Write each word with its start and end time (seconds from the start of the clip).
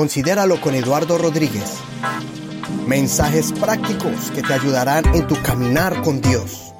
Considéralo 0.00 0.58
con 0.62 0.74
Eduardo 0.74 1.18
Rodríguez. 1.18 1.74
Mensajes 2.86 3.52
prácticos 3.52 4.30
que 4.34 4.40
te 4.40 4.54
ayudarán 4.54 5.04
en 5.14 5.26
tu 5.26 5.34
caminar 5.42 6.00
con 6.00 6.22
Dios. 6.22 6.72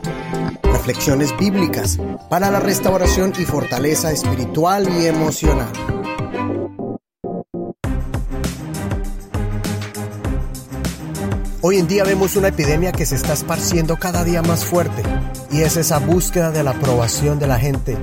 Reflexiones 0.62 1.36
bíblicas 1.36 1.98
para 2.30 2.50
la 2.50 2.60
restauración 2.60 3.34
y 3.38 3.44
fortaleza 3.44 4.10
espiritual 4.10 4.88
y 4.98 5.04
emocional. 5.04 5.70
Hoy 11.60 11.76
en 11.76 11.88
día 11.88 12.04
vemos 12.04 12.36
una 12.36 12.48
epidemia 12.48 12.90
que 12.90 13.04
se 13.04 13.16
está 13.16 13.34
esparciendo 13.34 13.98
cada 13.98 14.24
día 14.24 14.40
más 14.40 14.64
fuerte 14.64 15.02
y 15.52 15.60
es 15.60 15.76
esa 15.76 15.98
búsqueda 15.98 16.52
de 16.52 16.62
la 16.62 16.70
aprobación 16.70 17.38
de 17.38 17.46
la 17.48 17.58
gente 17.58 17.98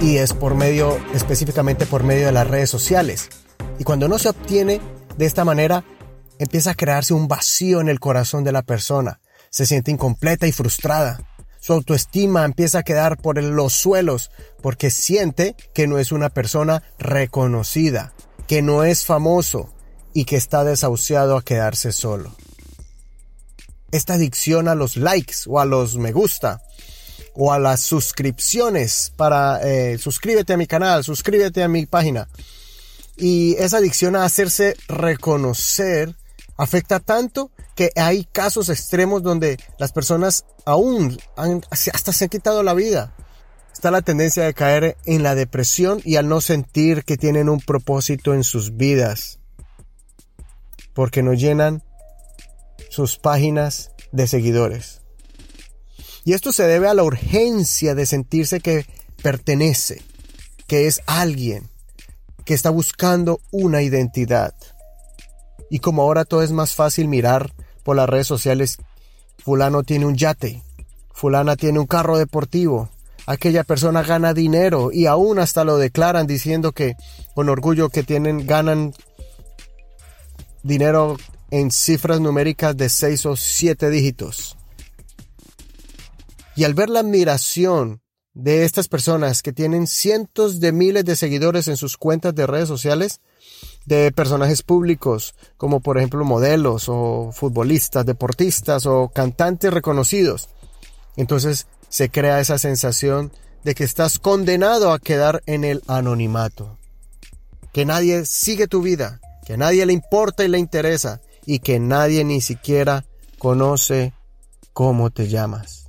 y 0.00 0.16
es 0.16 0.32
por 0.32 0.54
medio, 0.54 0.96
específicamente 1.12 1.84
por 1.84 2.04
medio 2.04 2.24
de 2.24 2.32
las 2.32 2.48
redes 2.48 2.70
sociales. 2.70 3.28
Y 3.78 3.84
cuando 3.84 4.08
no 4.08 4.18
se 4.18 4.30
obtiene 4.30 4.80
de 5.16 5.26
esta 5.26 5.44
manera, 5.44 5.84
empieza 6.38 6.70
a 6.70 6.74
crearse 6.74 7.14
un 7.14 7.28
vacío 7.28 7.80
en 7.80 7.88
el 7.88 8.00
corazón 8.00 8.44
de 8.44 8.52
la 8.52 8.62
persona. 8.62 9.20
Se 9.50 9.66
siente 9.66 9.90
incompleta 9.90 10.46
y 10.46 10.52
frustrada. 10.52 11.20
Su 11.60 11.72
autoestima 11.72 12.44
empieza 12.44 12.78
a 12.78 12.82
quedar 12.82 13.16
por 13.18 13.42
los 13.42 13.72
suelos 13.72 14.30
porque 14.62 14.90
siente 14.90 15.56
que 15.74 15.86
no 15.86 15.98
es 15.98 16.12
una 16.12 16.30
persona 16.30 16.82
reconocida, 16.98 18.12
que 18.46 18.62
no 18.62 18.84
es 18.84 19.04
famoso 19.04 19.72
y 20.12 20.24
que 20.24 20.36
está 20.36 20.64
desahuciado 20.64 21.36
a 21.36 21.42
quedarse 21.42 21.92
solo. 21.92 22.34
Esta 23.90 24.14
adicción 24.14 24.68
a 24.68 24.74
los 24.74 24.96
likes 24.96 25.34
o 25.46 25.60
a 25.60 25.64
los 25.64 25.96
me 25.96 26.12
gusta 26.12 26.62
o 27.34 27.52
a 27.52 27.58
las 27.58 27.80
suscripciones 27.80 29.12
para 29.16 29.60
eh, 29.62 29.98
suscríbete 29.98 30.54
a 30.54 30.56
mi 30.56 30.66
canal, 30.66 31.04
suscríbete 31.04 31.62
a 31.62 31.68
mi 31.68 31.86
página 31.86 32.28
y 33.16 33.54
esa 33.58 33.78
adicción 33.78 34.16
a 34.16 34.24
hacerse 34.24 34.76
reconocer 34.88 36.14
afecta 36.56 37.00
tanto 37.00 37.50
que 37.74 37.90
hay 37.96 38.24
casos 38.24 38.68
extremos 38.68 39.22
donde 39.22 39.58
las 39.78 39.92
personas 39.92 40.44
aún 40.64 41.18
hasta 41.70 42.12
se 42.12 42.24
han 42.24 42.30
quitado 42.30 42.62
la 42.62 42.74
vida. 42.74 43.14
Está 43.72 43.90
la 43.90 44.00
tendencia 44.00 44.44
de 44.44 44.54
caer 44.54 44.96
en 45.04 45.22
la 45.22 45.34
depresión 45.34 46.00
y 46.02 46.16
al 46.16 46.28
no 46.28 46.40
sentir 46.40 47.04
que 47.04 47.18
tienen 47.18 47.50
un 47.50 47.60
propósito 47.60 48.32
en 48.32 48.42
sus 48.42 48.78
vidas. 48.78 49.38
Porque 50.94 51.22
no 51.22 51.34
llenan 51.34 51.82
sus 52.88 53.18
páginas 53.18 53.90
de 54.12 54.26
seguidores. 54.26 55.02
Y 56.24 56.32
esto 56.32 56.52
se 56.52 56.66
debe 56.66 56.88
a 56.88 56.94
la 56.94 57.04
urgencia 57.04 57.94
de 57.94 58.06
sentirse 58.06 58.60
que 58.60 58.86
pertenece, 59.22 60.02
que 60.66 60.86
es 60.86 61.02
alguien, 61.06 61.68
que 62.46 62.54
está 62.54 62.70
buscando 62.70 63.40
una 63.50 63.82
identidad. 63.82 64.54
Y 65.68 65.80
como 65.80 66.02
ahora 66.02 66.24
todo 66.24 66.42
es 66.42 66.52
más 66.52 66.74
fácil 66.74 67.08
mirar 67.08 67.52
por 67.82 67.96
las 67.96 68.08
redes 68.08 68.28
sociales, 68.28 68.78
fulano 69.38 69.82
tiene 69.82 70.06
un 70.06 70.16
yate, 70.16 70.62
fulana 71.12 71.56
tiene 71.56 71.80
un 71.80 71.86
carro 71.86 72.16
deportivo, 72.16 72.88
aquella 73.26 73.64
persona 73.64 74.02
gana 74.02 74.32
dinero 74.32 74.90
y 74.92 75.06
aún 75.06 75.40
hasta 75.40 75.64
lo 75.64 75.76
declaran 75.76 76.26
diciendo 76.26 76.72
que 76.72 76.94
con 77.34 77.48
orgullo 77.48 77.90
que 77.90 78.04
tienen 78.04 78.46
ganan 78.46 78.94
dinero 80.62 81.16
en 81.50 81.72
cifras 81.72 82.20
numéricas 82.20 82.76
de 82.76 82.88
seis 82.88 83.26
o 83.26 83.36
siete 83.36 83.90
dígitos. 83.90 84.56
Y 86.54 86.64
al 86.64 86.74
ver 86.74 86.88
la 86.90 87.00
admiración 87.00 88.00
de 88.36 88.66
estas 88.66 88.86
personas 88.86 89.42
que 89.42 89.54
tienen 89.54 89.86
cientos 89.86 90.60
de 90.60 90.70
miles 90.70 91.06
de 91.06 91.16
seguidores 91.16 91.68
en 91.68 91.78
sus 91.78 91.96
cuentas 91.96 92.34
de 92.34 92.46
redes 92.46 92.68
sociales, 92.68 93.20
de 93.86 94.12
personajes 94.12 94.62
públicos, 94.62 95.34
como 95.56 95.80
por 95.80 95.96
ejemplo 95.96 96.22
modelos 96.22 96.90
o 96.90 97.30
futbolistas, 97.32 98.04
deportistas 98.04 98.84
o 98.84 99.08
cantantes 99.08 99.72
reconocidos. 99.72 100.50
Entonces 101.16 101.66
se 101.88 102.10
crea 102.10 102.38
esa 102.38 102.58
sensación 102.58 103.32
de 103.64 103.74
que 103.74 103.84
estás 103.84 104.18
condenado 104.18 104.92
a 104.92 104.98
quedar 104.98 105.42
en 105.46 105.64
el 105.64 105.82
anonimato, 105.86 106.76
que 107.72 107.86
nadie 107.86 108.26
sigue 108.26 108.66
tu 108.66 108.82
vida, 108.82 109.18
que 109.46 109.56
nadie 109.56 109.86
le 109.86 109.94
importa 109.94 110.44
y 110.44 110.48
le 110.48 110.58
interesa 110.58 111.22
y 111.46 111.60
que 111.60 111.80
nadie 111.80 112.22
ni 112.22 112.42
siquiera 112.42 113.06
conoce 113.38 114.12
cómo 114.74 115.08
te 115.08 115.26
llamas. 115.28 115.85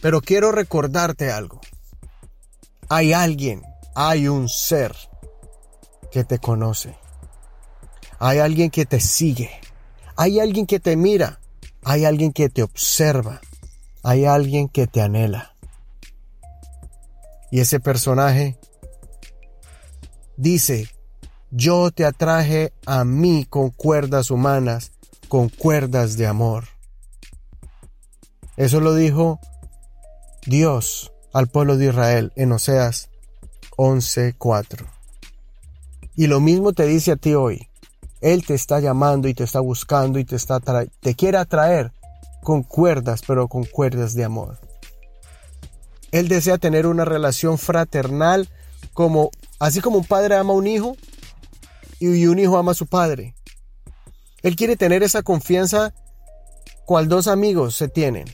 Pero 0.00 0.20
quiero 0.20 0.52
recordarte 0.52 1.30
algo. 1.30 1.60
Hay 2.88 3.12
alguien, 3.12 3.62
hay 3.94 4.28
un 4.28 4.48
ser 4.48 4.94
que 6.10 6.24
te 6.24 6.38
conoce. 6.38 6.96
Hay 8.18 8.38
alguien 8.38 8.70
que 8.70 8.86
te 8.86 9.00
sigue. 9.00 9.50
Hay 10.16 10.40
alguien 10.40 10.66
que 10.66 10.80
te 10.80 10.96
mira. 10.96 11.40
Hay 11.84 12.04
alguien 12.04 12.32
que 12.32 12.48
te 12.48 12.62
observa. 12.62 13.40
Hay 14.02 14.24
alguien 14.24 14.68
que 14.68 14.86
te 14.86 15.02
anhela. 15.02 15.54
Y 17.50 17.60
ese 17.60 17.80
personaje 17.80 18.58
dice, 20.36 20.88
yo 21.50 21.90
te 21.90 22.04
atraje 22.04 22.72
a 22.86 23.04
mí 23.04 23.46
con 23.48 23.70
cuerdas 23.70 24.30
humanas, 24.30 24.92
con 25.28 25.48
cuerdas 25.48 26.16
de 26.16 26.26
amor. 26.26 26.64
Eso 28.56 28.80
lo 28.80 28.94
dijo 28.94 29.40
Dios 30.46 31.12
al 31.32 31.48
pueblo 31.48 31.76
de 31.76 31.86
Israel 31.86 32.32
en 32.36 32.52
Oseas 32.52 33.10
11:4. 33.76 34.86
Y 36.14 36.28
lo 36.28 36.38
mismo 36.38 36.72
te 36.72 36.86
dice 36.86 37.12
a 37.12 37.16
ti 37.16 37.34
hoy. 37.34 37.68
Él 38.20 38.46
te 38.46 38.54
está 38.54 38.78
llamando 38.78 39.26
y 39.28 39.34
te 39.34 39.44
está 39.44 39.58
buscando 39.60 40.18
y 40.20 40.24
te 40.24 40.36
está 40.36 40.60
te 40.60 41.14
quiere 41.14 41.38
atraer 41.38 41.92
con 42.42 42.62
cuerdas, 42.62 43.22
pero 43.26 43.48
con 43.48 43.64
cuerdas 43.64 44.14
de 44.14 44.24
amor. 44.24 44.58
Él 46.12 46.28
desea 46.28 46.58
tener 46.58 46.86
una 46.86 47.04
relación 47.04 47.58
fraternal 47.58 48.48
como 48.94 49.30
así 49.58 49.80
como 49.80 49.98
un 49.98 50.04
padre 50.04 50.36
ama 50.36 50.52
a 50.52 50.56
un 50.56 50.68
hijo 50.68 50.96
y 51.98 52.26
un 52.26 52.38
hijo 52.38 52.56
ama 52.56 52.70
a 52.70 52.76
su 52.76 52.86
padre. 52.86 53.34
Él 54.42 54.54
quiere 54.54 54.76
tener 54.76 55.02
esa 55.02 55.22
confianza 55.22 55.92
cual 56.84 57.08
dos 57.08 57.26
amigos 57.26 57.74
se 57.74 57.88
tienen. 57.88 58.26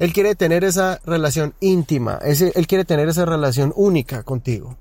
Él 0.00 0.14
quiere 0.14 0.34
tener 0.34 0.64
esa 0.64 0.98
relación 1.04 1.54
íntima, 1.60 2.18
él 2.22 2.66
quiere 2.66 2.86
tener 2.86 3.08
esa 3.10 3.26
relación 3.26 3.72
única 3.76 4.22
contigo. 4.22 4.78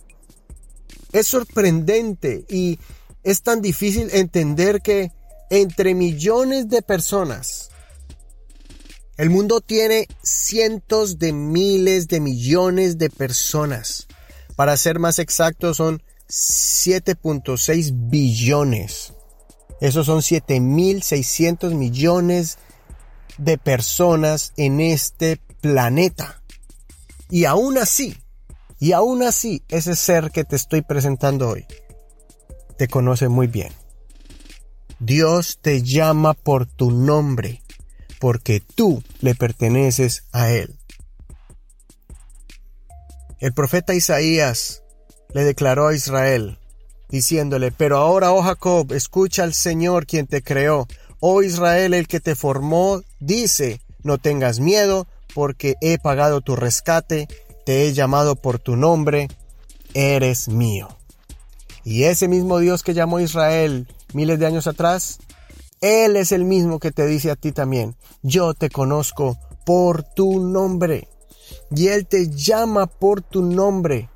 Es 1.12 1.28
sorprendente 1.28 2.46
y 2.48 2.80
es 3.24 3.42
tan 3.42 3.62
difícil 3.62 4.10
entender 4.14 4.82
que 4.82 5.12
entre 5.50 5.94
millones 5.94 6.70
de 6.70 6.82
personas, 6.82 7.70
el 9.18 9.30
mundo 9.30 9.60
tiene 9.60 10.08
cientos 10.24 11.20
de 11.20 11.34
miles 11.34 12.08
de 12.08 12.22
millones 12.22 12.98
de 12.98 13.10
personas. 13.10 14.08
Para 14.56 14.78
ser 14.78 15.00
más 15.00 15.20
exactos, 15.20 15.76
son 15.76 16.02
7.6 16.30 17.92
billones. 18.10 19.14
Esos 19.82 20.06
son 20.06 20.20
7.600 20.20 21.74
millones 21.74 22.58
de 23.38 23.58
personas 23.58 24.54
en 24.58 24.80
este 24.80 25.40
planeta. 25.62 26.42
Y 27.30 27.46
aún 27.46 27.78
así, 27.78 28.18
y 28.80 28.94
aún 28.94 29.24
así, 29.24 29.64
ese 29.70 29.96
ser 29.96 30.32
que 30.32 30.44
te 30.44 30.56
estoy 30.56 30.82
presentando 30.82 31.50
hoy, 31.50 31.66
te 32.78 32.88
conoce 32.88 33.28
muy 33.28 33.48
bien. 33.48 33.74
Dios 35.00 35.60
te 35.62 35.82
llama 35.82 36.34
por 36.34 36.66
tu 36.66 36.92
nombre, 36.92 37.62
porque 38.20 38.62
tú 38.62 39.04
le 39.22 39.36
perteneces 39.36 40.24
a 40.32 40.52
Él. 40.52 40.80
El 43.40 43.54
profeta 43.54 43.94
Isaías 43.94 44.84
le 45.34 45.44
declaró 45.44 45.88
a 45.88 45.96
Israel, 45.96 46.58
diciéndole, 47.10 47.72
pero 47.72 47.98
ahora, 47.98 48.32
oh 48.32 48.42
Jacob, 48.42 48.92
escucha 48.94 49.44
al 49.44 49.54
Señor 49.54 50.06
quien 50.06 50.28
te 50.28 50.42
creó, 50.42 50.88
Oh 51.20 51.42
Israel, 51.44 51.94
el 51.94 52.08
que 52.08 52.20
te 52.20 52.36
formó, 52.36 53.02
dice, 53.20 53.82
no 54.04 54.18
tengas 54.18 54.60
miedo, 54.60 55.08
porque 55.34 55.76
he 55.82 55.98
pagado 56.00 56.42
tu 56.42 56.56
rescate, 56.56 57.28
te 57.66 57.88
he 57.88 57.94
llamado 57.94 58.36
por 58.36 58.60
tu 58.60 58.76
nombre, 58.76 59.28
eres 59.94 60.48
mío. 60.48 60.88
Y 61.84 62.04
ese 62.04 62.28
mismo 62.28 62.60
Dios 62.60 62.84
que 62.84 62.94
llamó 62.94 63.18
a 63.18 63.24
Israel 63.24 63.88
miles 64.14 64.40
de 64.40 64.46
años 64.46 64.68
atrás, 64.68 65.20
Él 65.82 66.16
es 66.16 66.32
el 66.32 66.46
mismo 66.46 66.80
que 66.80 66.92
te 66.92 67.06
dice 67.06 67.32
a 67.32 67.36
ti 67.36 67.52
también, 67.52 67.96
yo 68.22 68.54
te 68.54 68.70
conozco 68.70 69.38
por 69.66 70.04
tu 70.04 70.40
nombre. 70.40 71.08
Y 71.76 71.88
Él 71.88 72.08
te 72.08 72.30
llama 72.30 72.88
por 72.88 73.22
tu 73.22 73.44
nombre. 73.44 74.10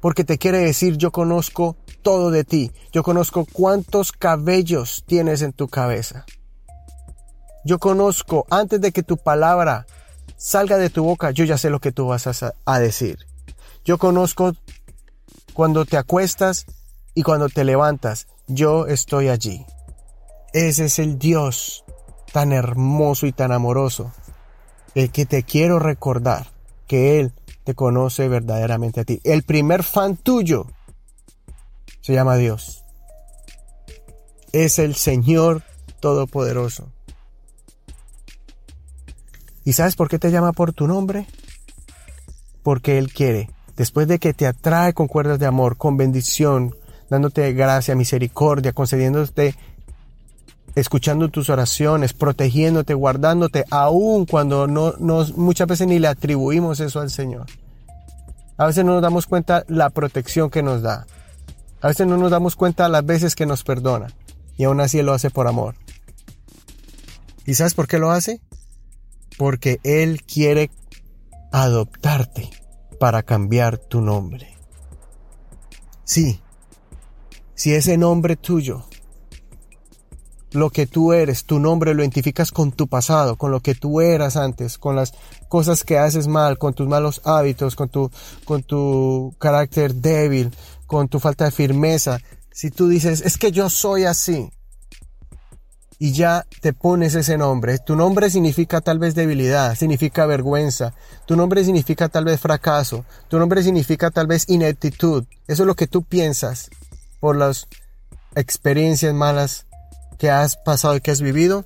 Porque 0.00 0.24
te 0.24 0.38
quiere 0.38 0.58
decir, 0.58 0.96
yo 0.96 1.10
conozco 1.10 1.76
todo 2.06 2.30
de 2.30 2.44
ti. 2.44 2.70
Yo 2.92 3.02
conozco 3.02 3.48
cuántos 3.52 4.12
cabellos 4.12 5.02
tienes 5.08 5.42
en 5.42 5.52
tu 5.52 5.66
cabeza. 5.66 6.24
Yo 7.64 7.80
conozco, 7.80 8.46
antes 8.48 8.80
de 8.80 8.92
que 8.92 9.02
tu 9.02 9.16
palabra 9.16 9.86
salga 10.36 10.78
de 10.78 10.88
tu 10.88 11.02
boca, 11.02 11.32
yo 11.32 11.44
ya 11.44 11.58
sé 11.58 11.68
lo 11.68 11.80
que 11.80 11.90
tú 11.90 12.06
vas 12.06 12.28
a, 12.64 12.78
decir. 12.78 13.18
Yo 13.84 13.98
conozco 13.98 14.52
cuando 15.52 15.84
te 15.84 15.96
acuestas 15.96 16.66
y 17.12 17.24
cuando 17.24 17.48
te 17.48 17.64
levantas. 17.64 18.28
Yo 18.46 18.86
estoy 18.86 19.26
allí. 19.26 19.66
Ese 20.52 20.84
es 20.84 21.00
el 21.00 21.18
Dios 21.18 21.84
tan 22.32 22.52
hermoso 22.52 23.26
y 23.26 23.32
tan 23.32 23.50
amoroso. 23.50 24.12
El 24.94 25.10
que 25.10 25.26
te 25.26 25.42
quiero 25.42 25.80
recordar 25.80 26.52
que 26.86 27.18
Él 27.18 27.32
te 27.64 27.74
conoce 27.74 28.28
verdaderamente 28.28 29.00
a 29.00 29.04
ti. 29.04 29.20
El 29.24 29.42
primer 29.42 29.82
fan 29.82 30.16
tuyo 30.16 30.68
se 32.06 32.12
llama 32.12 32.36
Dios. 32.36 32.84
Es 34.52 34.78
el 34.78 34.94
Señor 34.94 35.64
Todopoderoso. 35.98 36.92
¿Y 39.64 39.72
sabes 39.72 39.96
por 39.96 40.08
qué 40.08 40.20
te 40.20 40.30
llama 40.30 40.52
por 40.52 40.72
tu 40.72 40.86
nombre? 40.86 41.26
Porque 42.62 42.98
Él 42.98 43.12
quiere, 43.12 43.50
después 43.76 44.06
de 44.06 44.20
que 44.20 44.34
te 44.34 44.46
atrae 44.46 44.94
con 44.94 45.08
cuerdas 45.08 45.40
de 45.40 45.46
amor, 45.46 45.76
con 45.76 45.96
bendición, 45.96 46.76
dándote 47.10 47.52
gracia, 47.54 47.96
misericordia, 47.96 48.72
concediéndote, 48.72 49.56
escuchando 50.76 51.28
tus 51.28 51.50
oraciones, 51.50 52.12
protegiéndote, 52.12 52.94
guardándote, 52.94 53.64
aun 53.68 54.26
cuando 54.26 54.68
no, 54.68 54.94
nos, 55.00 55.36
muchas 55.36 55.66
veces 55.66 55.88
ni 55.88 55.98
le 55.98 56.06
atribuimos 56.06 56.78
eso 56.78 57.00
al 57.00 57.10
Señor. 57.10 57.46
A 58.58 58.66
veces 58.66 58.84
no 58.84 58.92
nos 58.92 59.02
damos 59.02 59.26
cuenta 59.26 59.64
la 59.66 59.90
protección 59.90 60.50
que 60.50 60.62
nos 60.62 60.82
da. 60.82 61.04
A 61.80 61.88
veces 61.88 62.06
no 62.06 62.16
nos 62.16 62.30
damos 62.30 62.56
cuenta 62.56 62.88
las 62.88 63.04
veces 63.04 63.34
que 63.34 63.46
nos 63.46 63.62
perdona. 63.62 64.08
Y 64.56 64.64
aún 64.64 64.80
así 64.80 65.02
lo 65.02 65.12
hace 65.12 65.30
por 65.30 65.46
amor. 65.46 65.74
¿Y 67.44 67.54
sabes 67.54 67.74
por 67.74 67.86
qué 67.86 67.98
lo 67.98 68.10
hace? 68.10 68.40
porque 69.36 69.80
Él 69.82 70.22
quiere 70.22 70.70
adoptarte 71.52 72.50
para 72.98 73.22
cambiar 73.22 73.78
tu 73.78 74.00
nombre. 74.00 74.56
Sí, 76.04 76.40
si 77.54 77.74
ese 77.74 77.96
nombre 77.96 78.36
tuyo, 78.36 78.84
lo 80.52 80.70
que 80.70 80.86
tú 80.86 81.12
eres, 81.12 81.44
tu 81.44 81.58
nombre 81.58 81.92
lo 81.94 82.02
identificas 82.02 82.50
con 82.52 82.72
tu 82.72 82.86
pasado, 82.86 83.36
con 83.36 83.50
lo 83.50 83.60
que 83.60 83.74
tú 83.74 84.00
eras 84.00 84.36
antes, 84.36 84.78
con 84.78 84.96
las 84.96 85.12
cosas 85.48 85.84
que 85.84 85.98
haces 85.98 86.28
mal, 86.28 86.56
con 86.58 86.72
tus 86.72 86.88
malos 86.88 87.20
hábitos, 87.24 87.76
con 87.76 87.88
tu, 87.88 88.10
con 88.44 88.62
tu 88.62 89.34
carácter 89.38 89.94
débil, 89.94 90.52
con 90.86 91.08
tu 91.08 91.20
falta 91.20 91.44
de 91.44 91.50
firmeza. 91.50 92.18
Si 92.52 92.70
tú 92.70 92.88
dices, 92.88 93.22
es 93.22 93.38
que 93.38 93.52
yo 93.52 93.68
soy 93.68 94.04
así, 94.04 94.50
y 95.98 96.12
ya 96.12 96.46
te 96.60 96.72
pones 96.72 97.14
ese 97.14 97.38
nombre. 97.38 97.78
Tu 97.78 97.96
nombre 97.96 98.30
significa 98.30 98.80
tal 98.80 98.98
vez 98.98 99.14
debilidad, 99.14 99.74
significa 99.74 100.26
vergüenza, 100.26 100.94
tu 101.26 101.36
nombre 101.36 101.64
significa 101.64 102.08
tal 102.08 102.24
vez 102.24 102.40
fracaso, 102.40 103.04
tu 103.28 103.38
nombre 103.38 103.62
significa 103.62 104.10
tal 104.10 104.26
vez 104.26 104.48
ineptitud. 104.48 105.24
Eso 105.46 105.62
es 105.62 105.66
lo 105.66 105.74
que 105.74 105.86
tú 105.86 106.02
piensas 106.02 106.70
por 107.20 107.36
las 107.36 107.68
experiencias 108.34 109.14
malas 109.14 109.66
que 110.18 110.30
has 110.30 110.56
pasado 110.56 110.96
y 110.96 111.00
que 111.00 111.10
has 111.10 111.22
vivido. 111.22 111.64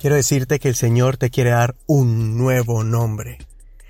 Quiero 0.00 0.16
decirte 0.16 0.58
que 0.58 0.68
el 0.68 0.74
Señor 0.74 1.16
te 1.16 1.30
quiere 1.30 1.50
dar 1.50 1.76
un 1.86 2.36
nuevo 2.36 2.84
nombre. 2.84 3.38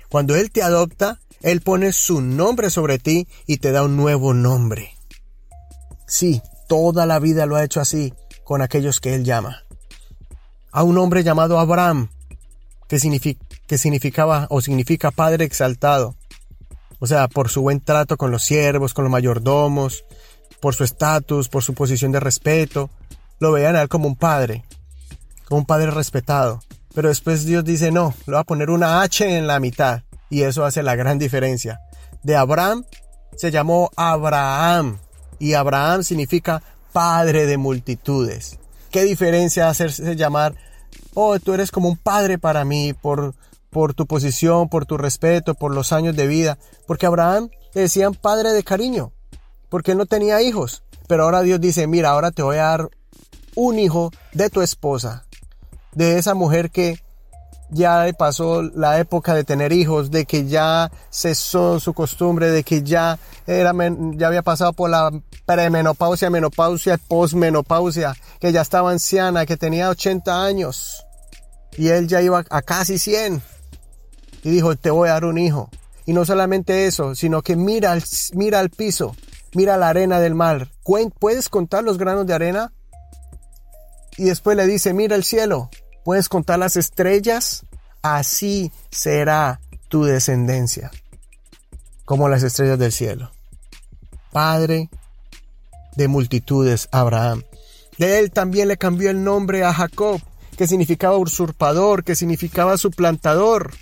Cuando 0.07 0.35
Él 0.37 0.49
te 0.51 0.63
adopta, 0.63 1.19
Él 1.45 1.61
pone 1.61 1.93
su 1.93 2.21
nombre 2.21 2.71
sobre 2.71 2.97
ti 2.97 3.27
y 3.45 3.57
te 3.57 3.71
da 3.71 3.83
un 3.83 3.95
nuevo 3.95 4.33
nombre. 4.33 4.95
Sí, 6.07 6.41
toda 6.67 7.05
la 7.05 7.19
vida 7.19 7.45
lo 7.45 7.55
ha 7.55 7.63
hecho 7.63 7.79
así 7.79 8.15
con 8.43 8.63
aquellos 8.63 8.99
que 8.99 9.13
él 9.13 9.23
llama. 9.23 9.63
A 10.71 10.81
un 10.81 10.97
hombre 10.97 11.23
llamado 11.23 11.59
Abraham, 11.59 12.09
que, 12.87 13.37
que 13.67 13.77
significaba 13.77 14.47
o 14.49 14.59
significa 14.59 15.11
padre 15.11 15.45
exaltado. 15.45 16.15
O 16.97 17.05
sea, 17.05 17.27
por 17.27 17.49
su 17.49 17.61
buen 17.61 17.79
trato 17.79 18.17
con 18.17 18.31
los 18.31 18.43
siervos, 18.43 18.95
con 18.95 19.03
los 19.03 19.11
mayordomos, 19.11 20.03
por 20.59 20.73
su 20.73 20.83
estatus, 20.83 21.47
por 21.47 21.61
su 21.61 21.75
posición 21.75 22.11
de 22.11 22.19
respeto. 22.19 22.89
Lo 23.39 23.51
veían 23.51 23.75
a 23.75 23.83
él 23.83 23.87
como 23.87 24.07
un 24.07 24.15
padre, 24.15 24.65
como 25.47 25.59
un 25.59 25.65
padre 25.67 25.91
respetado. 25.91 26.63
Pero 26.95 27.09
después 27.09 27.45
Dios 27.45 27.63
dice, 27.63 27.91
no, 27.91 28.15
le 28.25 28.33
va 28.33 28.39
a 28.39 28.45
poner 28.45 28.71
una 28.71 29.03
H 29.03 29.37
en 29.37 29.45
la 29.45 29.59
mitad. 29.59 30.01
Y 30.35 30.43
eso 30.43 30.65
hace 30.65 30.83
la 30.83 30.97
gran 30.97 31.17
diferencia. 31.17 31.79
De 32.21 32.35
Abraham 32.35 32.83
se 33.37 33.51
llamó 33.51 33.89
Abraham. 33.95 34.99
Y 35.39 35.53
Abraham 35.53 36.03
significa 36.03 36.61
padre 36.91 37.45
de 37.45 37.57
multitudes. 37.57 38.59
¿Qué 38.91 39.05
diferencia 39.05 39.69
hacerse 39.69 40.17
llamar, 40.17 40.53
oh, 41.13 41.39
tú 41.39 41.53
eres 41.53 41.71
como 41.71 41.87
un 41.87 41.95
padre 41.95 42.37
para 42.37 42.65
mí 42.65 42.91
por, 42.91 43.33
por 43.69 43.93
tu 43.93 44.07
posición, 44.07 44.67
por 44.67 44.85
tu 44.85 44.97
respeto, 44.97 45.55
por 45.55 45.73
los 45.73 45.93
años 45.93 46.17
de 46.17 46.27
vida? 46.27 46.57
Porque 46.85 47.05
Abraham 47.05 47.47
le 47.73 47.83
decían 47.83 48.13
padre 48.13 48.51
de 48.51 48.63
cariño, 48.63 49.13
porque 49.69 49.93
él 49.93 49.97
no 49.97 50.05
tenía 50.05 50.41
hijos. 50.41 50.83
Pero 51.07 51.23
ahora 51.23 51.43
Dios 51.43 51.61
dice, 51.61 51.87
mira, 51.87 52.09
ahora 52.09 52.31
te 52.31 52.43
voy 52.43 52.57
a 52.57 52.63
dar 52.63 52.89
un 53.55 53.79
hijo 53.79 54.11
de 54.33 54.49
tu 54.49 54.61
esposa, 54.61 55.27
de 55.93 56.17
esa 56.17 56.33
mujer 56.33 56.71
que 56.71 57.04
ya 57.69 58.05
pasó 58.17 58.61
la 58.61 58.99
época 58.99 59.33
de 59.33 59.43
tener 59.43 59.71
hijos, 59.71 60.11
de 60.11 60.25
que 60.25 60.45
ya 60.47 60.91
cesó 61.09 61.79
su 61.79 61.93
costumbre, 61.93 62.51
de 62.51 62.63
que 62.63 62.83
ya 62.83 63.17
era, 63.47 63.73
ya 64.13 64.27
había 64.27 64.41
pasado 64.41 64.73
por 64.73 64.89
la 64.89 65.11
premenopausia, 65.45 66.29
menopausia, 66.29 66.97
posmenopausia, 66.97 68.15
que 68.39 68.51
ya 68.51 68.61
estaba 68.61 68.91
anciana, 68.91 69.45
que 69.45 69.57
tenía 69.57 69.89
80 69.89 70.43
años 70.43 71.05
y 71.77 71.89
él 71.89 72.07
ya 72.07 72.21
iba 72.21 72.43
a 72.49 72.61
casi 72.61 72.97
100 72.97 73.41
y 74.43 74.49
dijo, 74.49 74.75
te 74.75 74.91
voy 74.91 75.09
a 75.09 75.13
dar 75.13 75.25
un 75.25 75.37
hijo. 75.37 75.69
Y 76.05 76.13
no 76.13 76.23
solamente 76.23 76.85
eso, 76.85 77.15
sino 77.15 77.41
que 77.41 77.55
mira, 77.55 77.97
mira 78.33 78.59
al 78.59 78.69
piso, 78.69 79.15
mira 79.53 79.77
la 79.77 79.89
arena 79.89 80.19
del 80.19 80.35
mar. 80.35 80.69
¿Puedes 81.19 81.49
contar 81.49 81.83
los 81.83 81.97
granos 81.97 82.27
de 82.27 82.33
arena? 82.33 82.71
Y 84.17 84.25
después 84.25 84.55
le 84.55 84.67
dice, 84.67 84.93
mira 84.93 85.15
el 85.15 85.23
cielo, 85.23 85.69
¿puedes 86.05 86.29
contar 86.29 86.59
las 86.59 86.77
estrellas? 86.77 87.65
Así 88.01 88.71
será 88.91 89.59
tu 89.89 90.05
descendencia, 90.05 90.91
como 92.05 92.29
las 92.29 92.43
estrellas 92.43 92.79
del 92.79 92.93
cielo. 92.93 93.31
Padre 94.31 94.89
de 95.95 96.07
multitudes 96.07 96.87
Abraham. 96.91 97.43
De 97.97 98.19
él 98.19 98.31
también 98.31 98.67
le 98.67 98.77
cambió 98.77 99.09
el 99.09 99.23
nombre 99.23 99.63
a 99.63 99.73
Jacob, 99.73 100.21
que 100.55 100.67
significaba 100.67 101.17
usurpador, 101.17 102.03
que 102.03 102.15
significaba 102.15 102.77
suplantador. 102.77 103.73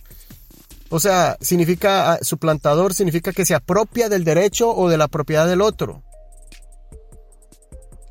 O 0.89 1.00
sea, 1.00 1.38
significa 1.42 2.13
ah, 2.13 2.20
suplantador 2.22 2.94
significa 2.94 3.34
que 3.34 3.46
se 3.46 3.56
apropia 3.56 4.10
del 4.10 4.24
derecho 4.24 4.74
o 4.74 4.89
de 4.89 4.98
la 4.98 5.08
propiedad 5.08 5.48
del 5.48 5.62
otro. 5.62 6.03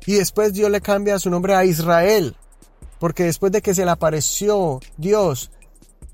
Y 0.05 0.15
después 0.15 0.53
Dios 0.53 0.69
le 0.69 0.81
cambia 0.81 1.17
su 1.17 1.29
nombre 1.29 1.55
a 1.55 1.63
Israel, 1.63 2.35
porque 3.03 3.25
después 3.25 3.51
de 3.51 3.61
que 3.61 3.75
se 3.75 3.83
le 3.83 3.91
apareció 3.91 4.79
Dios, 4.95 5.51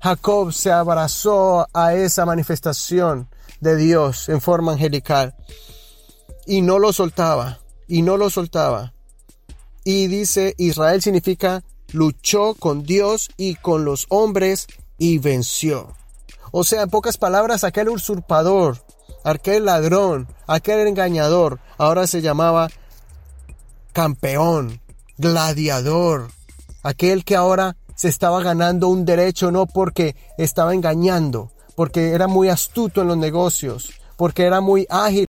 Jacob 0.00 0.52
se 0.52 0.72
abrazó 0.72 1.68
a 1.72 1.94
esa 1.94 2.26
manifestación 2.26 3.28
de 3.60 3.76
Dios 3.76 4.28
en 4.28 4.40
forma 4.40 4.72
angelical 4.72 5.36
y 6.46 6.62
no 6.62 6.80
lo 6.80 6.92
soltaba 6.92 7.60
y 7.86 8.02
no 8.02 8.16
lo 8.16 8.28
soltaba. 8.28 8.92
Y 9.84 10.08
dice, 10.08 10.56
Israel 10.58 11.00
significa 11.00 11.62
luchó 11.92 12.54
con 12.54 12.82
Dios 12.82 13.30
y 13.36 13.54
con 13.54 13.84
los 13.84 14.06
hombres 14.08 14.66
y 14.98 15.18
venció. 15.18 15.94
O 16.50 16.64
sea, 16.64 16.82
en 16.82 16.90
pocas 16.90 17.18
palabras, 17.18 17.62
aquel 17.62 17.88
usurpador, 17.88 18.84
aquel 19.22 19.66
ladrón, 19.66 20.26
aquel 20.48 20.88
engañador, 20.88 21.60
ahora 21.78 22.08
se 22.08 22.20
llamaba 22.20 22.68
campeón, 23.92 24.80
gladiador, 25.18 26.32
aquel 26.82 27.24
que 27.24 27.36
ahora 27.36 27.76
se 27.94 28.08
estaba 28.08 28.42
ganando 28.42 28.88
un 28.88 29.04
derecho 29.04 29.50
no 29.50 29.66
porque 29.66 30.16
estaba 30.38 30.74
engañando, 30.74 31.52
porque 31.74 32.12
era 32.12 32.26
muy 32.26 32.48
astuto 32.48 33.02
en 33.02 33.08
los 33.08 33.16
negocios, 33.16 33.92
porque 34.16 34.44
era 34.44 34.60
muy 34.60 34.86
ágil 34.88 35.26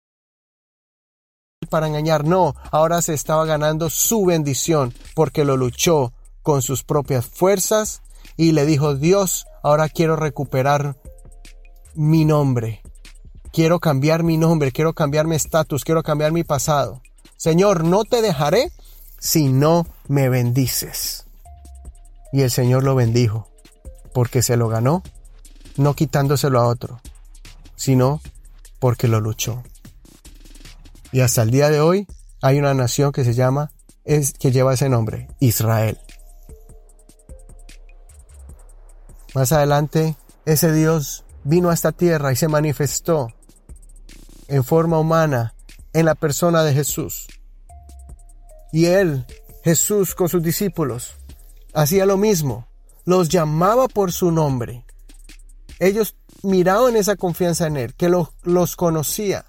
para 1.69 1.87
engañar, 1.87 2.25
no, 2.25 2.55
ahora 2.71 3.01
se 3.01 3.13
estaba 3.13 3.45
ganando 3.45 3.89
su 3.89 4.25
bendición 4.25 4.93
porque 5.13 5.45
lo 5.45 5.57
luchó 5.57 6.13
con 6.41 6.61
sus 6.61 6.83
propias 6.83 7.25
fuerzas 7.25 8.01
y 8.37 8.53
le 8.53 8.65
dijo, 8.65 8.95
Dios, 8.95 9.45
ahora 9.61 9.89
quiero 9.89 10.15
recuperar 10.15 10.95
mi 11.95 12.25
nombre, 12.25 12.81
quiero 13.51 13.79
cambiar 13.79 14.23
mi 14.23 14.37
nombre, 14.37 14.71
quiero 14.71 14.93
cambiar 14.93 15.27
mi 15.27 15.35
estatus, 15.35 15.83
quiero 15.83 16.03
cambiar 16.03 16.31
mi 16.31 16.43
pasado. 16.43 17.01
Señor, 17.35 17.83
no 17.83 18.03
te 18.03 18.21
dejaré 18.21 18.71
si 19.19 19.49
no 19.49 19.85
me 20.07 20.29
bendices. 20.29 21.25
Y 22.31 22.41
el 22.41 22.51
Señor 22.51 22.83
lo 22.83 22.95
bendijo, 22.95 23.47
porque 24.13 24.41
se 24.41 24.57
lo 24.57 24.67
ganó, 24.67 25.03
no 25.77 25.95
quitándoselo 25.95 26.59
a 26.59 26.67
otro, 26.67 27.01
sino 27.75 28.21
porque 28.79 29.07
lo 29.07 29.19
luchó. 29.19 29.63
Y 31.11 31.21
hasta 31.21 31.41
el 31.41 31.51
día 31.51 31.69
de 31.69 31.79
hoy 31.79 32.07
hay 32.41 32.59
una 32.59 32.73
nación 32.73 33.11
que 33.11 33.23
se 33.23 33.33
llama, 33.33 33.71
es, 34.05 34.33
que 34.33 34.51
lleva 34.51 34.73
ese 34.73 34.89
nombre, 34.89 35.27
Israel. 35.39 35.99
Más 39.33 39.51
adelante, 39.51 40.15
ese 40.45 40.71
Dios 40.71 41.23
vino 41.43 41.69
a 41.69 41.73
esta 41.73 41.91
tierra 41.91 42.31
y 42.31 42.35
se 42.35 42.47
manifestó 42.47 43.33
en 44.47 44.63
forma 44.63 44.99
humana 44.99 45.53
en 45.93 46.05
la 46.05 46.15
persona 46.15 46.63
de 46.63 46.73
Jesús. 46.73 47.27
Y 48.71 48.85
él, 48.85 49.25
Jesús 49.63 50.15
con 50.15 50.29
sus 50.29 50.43
discípulos, 50.43 51.18
hacía 51.73 52.05
lo 52.05 52.17
mismo, 52.17 52.67
los 53.05 53.29
llamaba 53.29 53.87
por 53.87 54.11
su 54.11 54.31
nombre. 54.31 54.85
Ellos 55.79 56.15
miraban 56.43 56.95
esa 56.95 57.15
confianza 57.15 57.67
en 57.67 57.77
él, 57.77 57.93
que 57.95 58.09
los 58.09 58.75
conocía, 58.75 59.45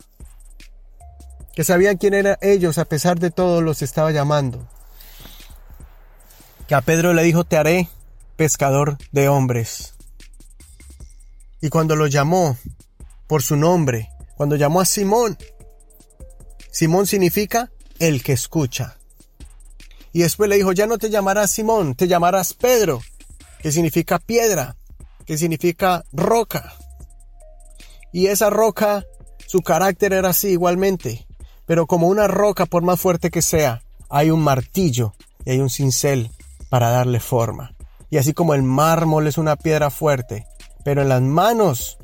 que 1.54 1.64
sabían 1.64 1.96
quién 1.96 2.14
eran 2.14 2.36
ellos, 2.40 2.78
a 2.78 2.84
pesar 2.84 3.18
de 3.18 3.30
todo 3.30 3.60
los 3.60 3.82
estaba 3.82 4.12
llamando. 4.12 4.66
Que 6.68 6.74
a 6.74 6.80
Pedro 6.80 7.12
le 7.12 7.22
dijo, 7.22 7.44
te 7.44 7.56
haré 7.56 7.88
pescador 8.36 8.96
de 9.12 9.28
hombres. 9.28 9.94
Y 11.60 11.68
cuando 11.68 11.96
lo 11.96 12.06
llamó 12.06 12.56
por 13.26 13.42
su 13.42 13.56
nombre, 13.56 14.10
cuando 14.36 14.56
llamó 14.56 14.80
a 14.80 14.84
Simón, 14.84 15.36
Simón 16.70 17.06
significa 17.06 17.70
el 17.98 18.22
que 18.22 18.32
escucha. 18.32 18.99
Y 20.12 20.20
después 20.20 20.50
le 20.50 20.56
dijo, 20.56 20.72
ya 20.72 20.86
no 20.86 20.98
te 20.98 21.10
llamarás 21.10 21.50
Simón, 21.50 21.94
te 21.94 22.08
llamarás 22.08 22.54
Pedro, 22.54 23.00
que 23.60 23.70
significa 23.70 24.18
piedra, 24.18 24.76
que 25.24 25.38
significa 25.38 26.04
roca. 26.12 26.72
Y 28.12 28.26
esa 28.26 28.50
roca, 28.50 29.04
su 29.46 29.60
carácter 29.60 30.12
era 30.12 30.30
así 30.30 30.48
igualmente. 30.48 31.26
Pero 31.66 31.86
como 31.86 32.08
una 32.08 32.26
roca, 32.26 32.66
por 32.66 32.82
más 32.82 33.00
fuerte 33.00 33.30
que 33.30 33.42
sea, 33.42 33.82
hay 34.08 34.30
un 34.30 34.40
martillo 34.40 35.14
y 35.44 35.50
hay 35.50 35.60
un 35.60 35.70
cincel 35.70 36.30
para 36.68 36.90
darle 36.90 37.20
forma. 37.20 37.74
Y 38.10 38.18
así 38.18 38.32
como 38.32 38.54
el 38.54 38.64
mármol 38.64 39.28
es 39.28 39.38
una 39.38 39.54
piedra 39.54 39.90
fuerte, 39.90 40.46
pero 40.84 41.02
en 41.02 41.08
las 41.08 41.22
manos 41.22 41.98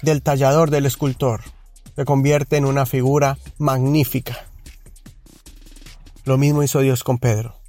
del 0.00 0.22
tallador, 0.22 0.70
del 0.70 0.86
escultor, 0.86 1.42
se 1.94 2.04
convierte 2.06 2.56
en 2.56 2.64
una 2.64 2.86
figura 2.86 3.36
magnífica. 3.58 4.46
Lo 6.26 6.38
mismo 6.38 6.64
hizo 6.64 6.80
Dios 6.80 7.04
con 7.04 7.18
Pedro. 7.18 7.62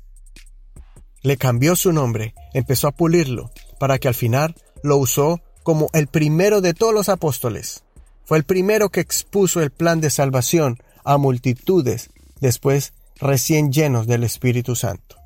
Le 1.22 1.38
cambió 1.38 1.76
su 1.76 1.94
nombre, 1.94 2.34
empezó 2.56 2.88
a 2.88 2.92
pulirlo, 2.92 3.52
para 3.80 4.00
que 4.00 4.08
al 4.08 4.16
final 4.16 4.56
lo 4.82 4.98
usó 4.98 5.40
como 5.62 5.90
el 5.94 6.08
primero 6.08 6.60
de 6.60 6.74
todos 6.74 6.92
los 6.92 7.08
apóstoles. 7.08 7.84
Fue 8.26 8.40
el 8.40 8.46
primero 8.46 8.90
que 8.90 9.00
expuso 9.00 9.62
el 9.62 9.70
plan 9.70 10.02
de 10.02 10.10
salvación 10.10 10.80
a 11.06 11.18
multitudes, 11.18 12.10
después 12.42 12.94
recién 13.20 13.72
llenos 13.72 14.08
del 14.08 14.24
Espíritu 14.24 14.76
Santo. 14.76 15.18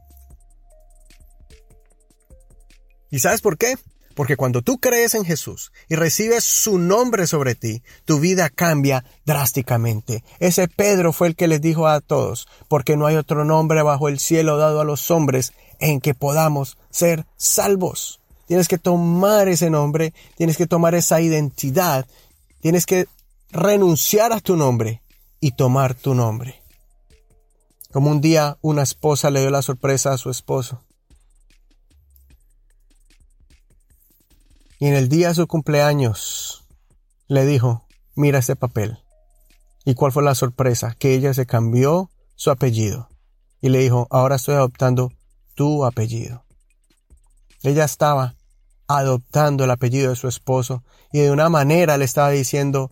¿Y 3.09 3.19
sabes 3.19 3.39
por 3.39 3.57
qué? 3.57 3.75
Porque 4.15 4.35
cuando 4.35 4.61
tú 4.61 4.79
crees 4.79 5.15
en 5.15 5.25
Jesús 5.25 5.71
y 5.87 5.95
recibes 5.95 6.43
su 6.43 6.77
nombre 6.77 7.27
sobre 7.27 7.55
ti, 7.55 7.83
tu 8.05 8.19
vida 8.19 8.49
cambia 8.49 9.05
drásticamente. 9.25 10.23
Ese 10.39 10.67
Pedro 10.67 11.13
fue 11.13 11.27
el 11.29 11.35
que 11.35 11.47
les 11.47 11.61
dijo 11.61 11.87
a 11.87 12.01
todos, 12.01 12.47
porque 12.67 12.97
no 12.97 13.05
hay 13.05 13.15
otro 13.15 13.45
nombre 13.45 13.81
bajo 13.83 14.09
el 14.09 14.19
cielo 14.19 14.57
dado 14.57 14.81
a 14.81 14.85
los 14.85 15.09
hombres 15.11 15.53
en 15.79 15.99
que 16.01 16.13
podamos 16.13 16.77
ser 16.89 17.25
salvos. 17.37 18.19
Tienes 18.47 18.67
que 18.67 18.77
tomar 18.77 19.47
ese 19.47 19.69
nombre, 19.69 20.13
tienes 20.35 20.57
que 20.57 20.67
tomar 20.67 20.93
esa 20.95 21.21
identidad, 21.21 22.05
tienes 22.59 22.85
que 22.85 23.07
renunciar 23.51 24.33
a 24.33 24.39
tu 24.39 24.57
nombre 24.57 25.01
y 25.39 25.51
tomar 25.51 25.95
tu 25.95 26.13
nombre. 26.15 26.61
Como 27.91 28.09
un 28.09 28.21
día 28.21 28.57
una 28.61 28.83
esposa 28.83 29.29
le 29.29 29.41
dio 29.41 29.51
la 29.51 29.61
sorpresa 29.61 30.13
a 30.13 30.17
su 30.17 30.29
esposo. 30.29 30.81
Y 34.81 34.87
en 34.87 34.95
el 34.95 35.09
día 35.09 35.27
de 35.27 35.35
su 35.35 35.45
cumpleaños 35.45 36.65
le 37.27 37.45
dijo, 37.45 37.85
mira 38.15 38.39
este 38.39 38.55
papel. 38.55 38.97
¿Y 39.85 39.93
cuál 39.93 40.11
fue 40.11 40.23
la 40.23 40.33
sorpresa? 40.33 40.95
Que 40.97 41.13
ella 41.13 41.35
se 41.35 41.45
cambió 41.45 42.09
su 42.33 42.49
apellido. 42.49 43.07
Y 43.61 43.69
le 43.69 43.77
dijo, 43.77 44.07
ahora 44.09 44.37
estoy 44.37 44.55
adoptando 44.55 45.11
tu 45.53 45.85
apellido. 45.85 46.45
Ella 47.61 47.83
estaba 47.83 48.33
adoptando 48.87 49.65
el 49.65 49.69
apellido 49.69 50.09
de 50.09 50.15
su 50.15 50.27
esposo 50.27 50.83
y 51.13 51.19
de 51.19 51.29
una 51.29 51.47
manera 51.47 51.99
le 51.99 52.05
estaba 52.05 52.31
diciendo, 52.31 52.89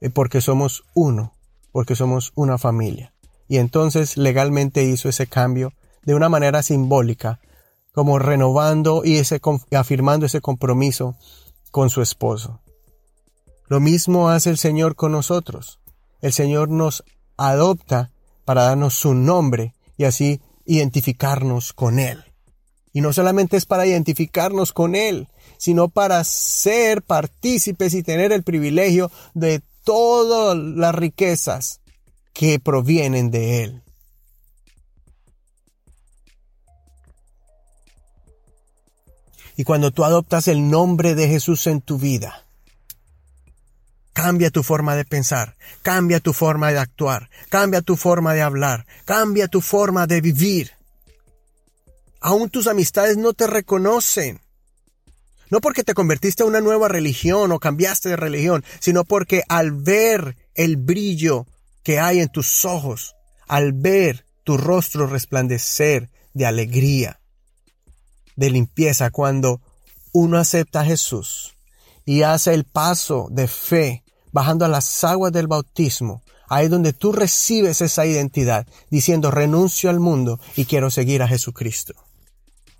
eh, 0.00 0.10
porque 0.10 0.40
somos 0.40 0.84
uno, 0.94 1.34
porque 1.72 1.96
somos 1.96 2.30
una 2.36 2.58
familia. 2.58 3.12
Y 3.48 3.56
entonces 3.56 4.16
legalmente 4.16 4.84
hizo 4.84 5.08
ese 5.08 5.26
cambio 5.26 5.72
de 6.04 6.14
una 6.14 6.28
manera 6.28 6.62
simbólica 6.62 7.40
como 7.94 8.18
renovando 8.18 9.02
y 9.04 9.18
ese, 9.18 9.40
afirmando 9.72 10.26
ese 10.26 10.40
compromiso 10.40 11.16
con 11.70 11.90
su 11.90 12.02
esposo. 12.02 12.60
Lo 13.68 13.80
mismo 13.80 14.28
hace 14.28 14.50
el 14.50 14.58
Señor 14.58 14.96
con 14.96 15.12
nosotros. 15.12 15.78
El 16.20 16.32
Señor 16.32 16.68
nos 16.68 17.04
adopta 17.36 18.10
para 18.44 18.64
darnos 18.64 18.94
su 18.94 19.14
nombre 19.14 19.74
y 19.96 20.04
así 20.04 20.40
identificarnos 20.66 21.72
con 21.72 21.98
Él. 21.98 22.24
Y 22.92 23.00
no 23.00 23.12
solamente 23.12 23.56
es 23.56 23.64
para 23.64 23.86
identificarnos 23.86 24.72
con 24.72 24.94
Él, 24.94 25.28
sino 25.56 25.88
para 25.88 26.22
ser 26.24 27.02
partícipes 27.02 27.94
y 27.94 28.02
tener 28.02 28.32
el 28.32 28.42
privilegio 28.42 29.10
de 29.34 29.62
todas 29.84 30.56
las 30.56 30.94
riquezas 30.94 31.80
que 32.32 32.58
provienen 32.58 33.30
de 33.30 33.62
Él. 33.62 33.83
Y 39.56 39.64
cuando 39.64 39.90
tú 39.90 40.04
adoptas 40.04 40.48
el 40.48 40.68
nombre 40.68 41.14
de 41.14 41.28
Jesús 41.28 41.66
en 41.66 41.80
tu 41.80 41.98
vida, 41.98 42.44
cambia 44.12 44.50
tu 44.50 44.62
forma 44.62 44.96
de 44.96 45.04
pensar, 45.04 45.56
cambia 45.82 46.20
tu 46.20 46.32
forma 46.32 46.72
de 46.72 46.78
actuar, 46.78 47.30
cambia 47.50 47.82
tu 47.82 47.96
forma 47.96 48.34
de 48.34 48.42
hablar, 48.42 48.86
cambia 49.04 49.48
tu 49.48 49.60
forma 49.60 50.06
de 50.06 50.20
vivir. 50.20 50.72
Aún 52.20 52.48
tus 52.48 52.66
amistades 52.66 53.16
no 53.16 53.34
te 53.34 53.46
reconocen. 53.46 54.40
No 55.50 55.60
porque 55.60 55.84
te 55.84 55.94
convertiste 55.94 56.42
a 56.42 56.46
una 56.46 56.60
nueva 56.60 56.88
religión 56.88 57.52
o 57.52 57.60
cambiaste 57.60 58.08
de 58.08 58.16
religión, 58.16 58.64
sino 58.80 59.04
porque 59.04 59.42
al 59.48 59.72
ver 59.72 60.36
el 60.54 60.78
brillo 60.78 61.46
que 61.82 62.00
hay 62.00 62.20
en 62.20 62.28
tus 62.28 62.64
ojos, 62.64 63.14
al 63.46 63.72
ver 63.72 64.24
tu 64.42 64.56
rostro 64.56 65.06
resplandecer 65.06 66.10
de 66.32 66.46
alegría, 66.46 67.20
de 68.36 68.50
limpieza 68.50 69.10
cuando 69.10 69.60
uno 70.12 70.38
acepta 70.38 70.80
a 70.80 70.84
Jesús 70.84 71.54
y 72.04 72.22
hace 72.22 72.54
el 72.54 72.64
paso 72.64 73.28
de 73.30 73.48
fe 73.48 74.04
bajando 74.32 74.64
a 74.64 74.68
las 74.68 75.04
aguas 75.04 75.32
del 75.32 75.46
bautismo, 75.46 76.22
ahí 76.48 76.68
donde 76.68 76.92
tú 76.92 77.12
recibes 77.12 77.80
esa 77.80 78.04
identidad 78.06 78.66
diciendo 78.90 79.30
renuncio 79.30 79.90
al 79.90 80.00
mundo 80.00 80.40
y 80.56 80.64
quiero 80.64 80.90
seguir 80.90 81.22
a 81.22 81.28
Jesucristo. 81.28 81.94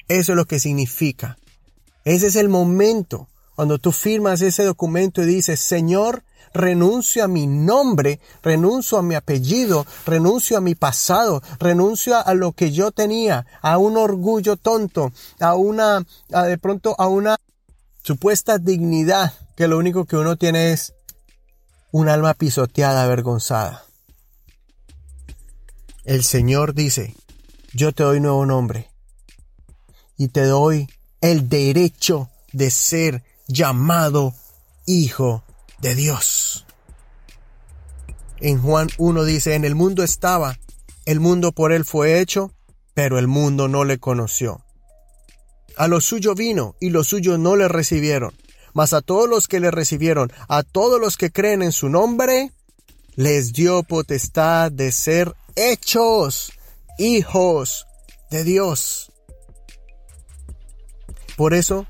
Eso 0.09 0.33
es 0.33 0.37
lo 0.37 0.45
que 0.45 0.59
significa. 0.59 1.39
Ese 2.05 2.27
es 2.27 2.37
el 2.37 2.49
momento 2.49 3.29
cuando 3.55 3.79
tú 3.79 3.93
firmas 3.93 4.43
ese 4.43 4.65
documento 4.65 5.23
y 5.23 5.27
dices, 5.27 5.61
Señor, 5.61 6.25
renuncio 6.55 7.25
a 7.25 7.29
mi 7.29 7.47
nombre, 7.47 8.21
renuncio 8.43 8.97
a 8.97 9.03
mi 9.03 9.17
apellido, 9.17 9.85
renuncio 10.07 10.57
a 10.57 10.61
mi 10.61 10.75
pasado, 10.75 11.43
renuncio 11.59 12.17
a 12.17 12.33
lo 12.33 12.53
que 12.53 12.71
yo 12.71 12.93
tenía, 12.93 13.45
a 13.61 13.77
un 13.77 13.99
orgullo 13.99 14.57
tonto, 14.57 15.13
a 15.41 15.55
una, 15.55 16.07
de 16.29 16.57
pronto 16.57 16.95
a 16.99 17.09
una 17.09 17.37
supuesta 18.03 18.59
dignidad, 18.59 19.35
que 19.57 19.69
lo 19.69 19.77
único 19.77 20.05
que 20.05 20.17
uno 20.17 20.37
tiene 20.37 20.73
es 20.73 20.95
un 21.91 22.09
alma 22.09 22.35
pisoteada, 22.35 23.03
avergonzada. 23.03 23.85
El 26.05 26.23
Señor 26.23 26.75
dice, 26.75 27.15
yo 27.73 27.93
te 27.93 28.05
doy 28.05 28.21
nuevo 28.21 28.47
nombre 28.47 28.91
y 30.17 30.29
te 30.29 30.45
doy 30.45 30.89
el 31.21 31.49
derecho 31.49 32.31
de 32.53 32.71
ser 32.71 33.25
llamado 33.49 34.35
hijo 34.87 35.44
de 35.85 35.95
Dios. 35.95 36.65
En 38.41 38.59
Juan 38.61 38.89
1 38.97 39.25
dice, 39.25 39.55
en 39.55 39.67
el 39.67 39.75
mundo 39.75 40.03
estaba, 40.03 40.59
el 41.05 41.21
mundo 41.21 41.53
por 41.53 41.73
él 41.73 41.85
fue 41.85 42.21
hecho, 42.21 42.53
pero 42.95 43.19
el 43.19 43.29
mundo 43.29 43.69
no 43.69 43.85
le 43.85 43.99
conoció. 43.99 44.65
A 45.77 45.87
lo 45.87 46.01
suyo 46.01 46.35
vino 46.35 46.75
y 46.81 46.89
los 46.89 47.09
suyos 47.09 47.39
no 47.39 47.55
le 47.55 47.69
recibieron, 47.69 48.33
mas 48.73 48.95
a 48.95 49.03
todos 49.03 49.29
los 49.29 49.47
que 49.47 49.61
le 49.61 49.71
recibieron, 49.71 50.33
a 50.49 50.63
todos 50.63 50.99
los 50.99 51.19
que 51.19 51.31
creen 51.31 51.63
en 51.63 51.73
su 51.73 51.91
nombre, 51.91 52.51
les 53.15 53.53
dio 53.53 53.83
potestad 53.83 54.73
de 54.73 54.91
ser 54.91 55.35
hechos 55.55 56.51
hijos 56.97 57.87
de 58.31 58.43
Dios. 58.43 59.13
Por 61.37 61.53
eso, 61.53 61.87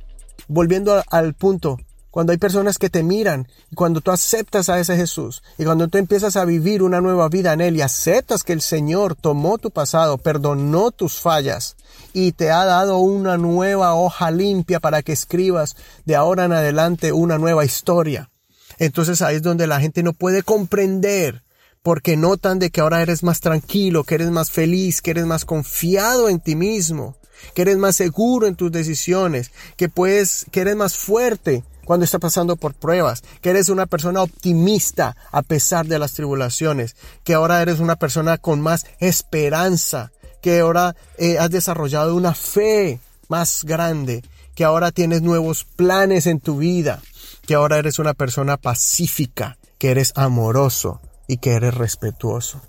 volviendo 0.48 1.00
al 1.10 1.34
punto, 1.34 1.78
cuando 2.14 2.30
hay 2.30 2.38
personas 2.38 2.78
que 2.78 2.90
te 2.90 3.02
miran, 3.02 3.48
y 3.72 3.74
cuando 3.74 4.00
tú 4.00 4.12
aceptas 4.12 4.68
a 4.68 4.78
ese 4.78 4.96
Jesús, 4.96 5.42
y 5.58 5.64
cuando 5.64 5.88
tú 5.88 5.98
empiezas 5.98 6.36
a 6.36 6.44
vivir 6.44 6.84
una 6.84 7.00
nueva 7.00 7.28
vida 7.28 7.52
en 7.52 7.60
Él 7.60 7.74
y 7.74 7.80
aceptas 7.80 8.44
que 8.44 8.52
el 8.52 8.60
Señor 8.60 9.16
tomó 9.16 9.58
tu 9.58 9.72
pasado, 9.72 10.16
perdonó 10.16 10.92
tus 10.92 11.20
fallas 11.20 11.74
y 12.12 12.30
te 12.30 12.52
ha 12.52 12.66
dado 12.66 12.98
una 12.98 13.36
nueva 13.36 13.96
hoja 13.96 14.30
limpia 14.30 14.78
para 14.78 15.02
que 15.02 15.10
escribas 15.10 15.74
de 16.04 16.14
ahora 16.14 16.44
en 16.44 16.52
adelante 16.52 17.10
una 17.10 17.36
nueva 17.36 17.64
historia. 17.64 18.30
Entonces 18.78 19.20
ahí 19.20 19.34
es 19.34 19.42
donde 19.42 19.66
la 19.66 19.80
gente 19.80 20.04
no 20.04 20.12
puede 20.12 20.44
comprender 20.44 21.42
porque 21.82 22.16
notan 22.16 22.60
de 22.60 22.70
que 22.70 22.80
ahora 22.80 23.02
eres 23.02 23.24
más 23.24 23.40
tranquilo, 23.40 24.04
que 24.04 24.14
eres 24.14 24.30
más 24.30 24.52
feliz, 24.52 25.02
que 25.02 25.10
eres 25.10 25.26
más 25.26 25.44
confiado 25.44 26.28
en 26.28 26.38
ti 26.38 26.54
mismo, 26.54 27.16
que 27.54 27.62
eres 27.62 27.76
más 27.76 27.96
seguro 27.96 28.46
en 28.46 28.54
tus 28.54 28.70
decisiones, 28.70 29.50
que 29.76 29.88
puedes, 29.88 30.46
que 30.52 30.60
eres 30.60 30.76
más 30.76 30.96
fuerte, 30.96 31.64
cuando 31.84 32.04
está 32.04 32.18
pasando 32.18 32.56
por 32.56 32.74
pruebas, 32.74 33.22
que 33.40 33.50
eres 33.50 33.68
una 33.68 33.86
persona 33.86 34.22
optimista 34.22 35.16
a 35.30 35.42
pesar 35.42 35.86
de 35.86 35.98
las 35.98 36.12
tribulaciones, 36.12 36.96
que 37.24 37.34
ahora 37.34 37.62
eres 37.62 37.80
una 37.80 37.96
persona 37.96 38.38
con 38.38 38.60
más 38.60 38.86
esperanza, 38.98 40.12
que 40.40 40.60
ahora 40.60 40.94
eh, 41.18 41.38
has 41.38 41.50
desarrollado 41.50 42.14
una 42.14 42.34
fe 42.34 43.00
más 43.28 43.64
grande, 43.64 44.22
que 44.54 44.64
ahora 44.64 44.92
tienes 44.92 45.22
nuevos 45.22 45.64
planes 45.64 46.26
en 46.26 46.40
tu 46.40 46.58
vida, 46.58 47.00
que 47.46 47.54
ahora 47.54 47.78
eres 47.78 47.98
una 47.98 48.14
persona 48.14 48.56
pacífica, 48.56 49.58
que 49.78 49.90
eres 49.90 50.12
amoroso 50.16 51.00
y 51.26 51.38
que 51.38 51.52
eres 51.52 51.74
respetuoso. 51.74 52.62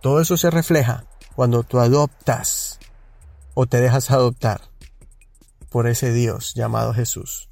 Todo 0.00 0.20
eso 0.20 0.36
se 0.36 0.50
refleja 0.50 1.04
cuando 1.34 1.62
tú 1.62 1.78
adoptas 1.78 2.78
o 3.54 3.66
te 3.66 3.80
dejas 3.80 4.10
adoptar 4.10 4.62
por 5.70 5.88
ese 5.88 6.12
Dios 6.12 6.54
llamado 6.54 6.92
Jesús. 6.92 7.48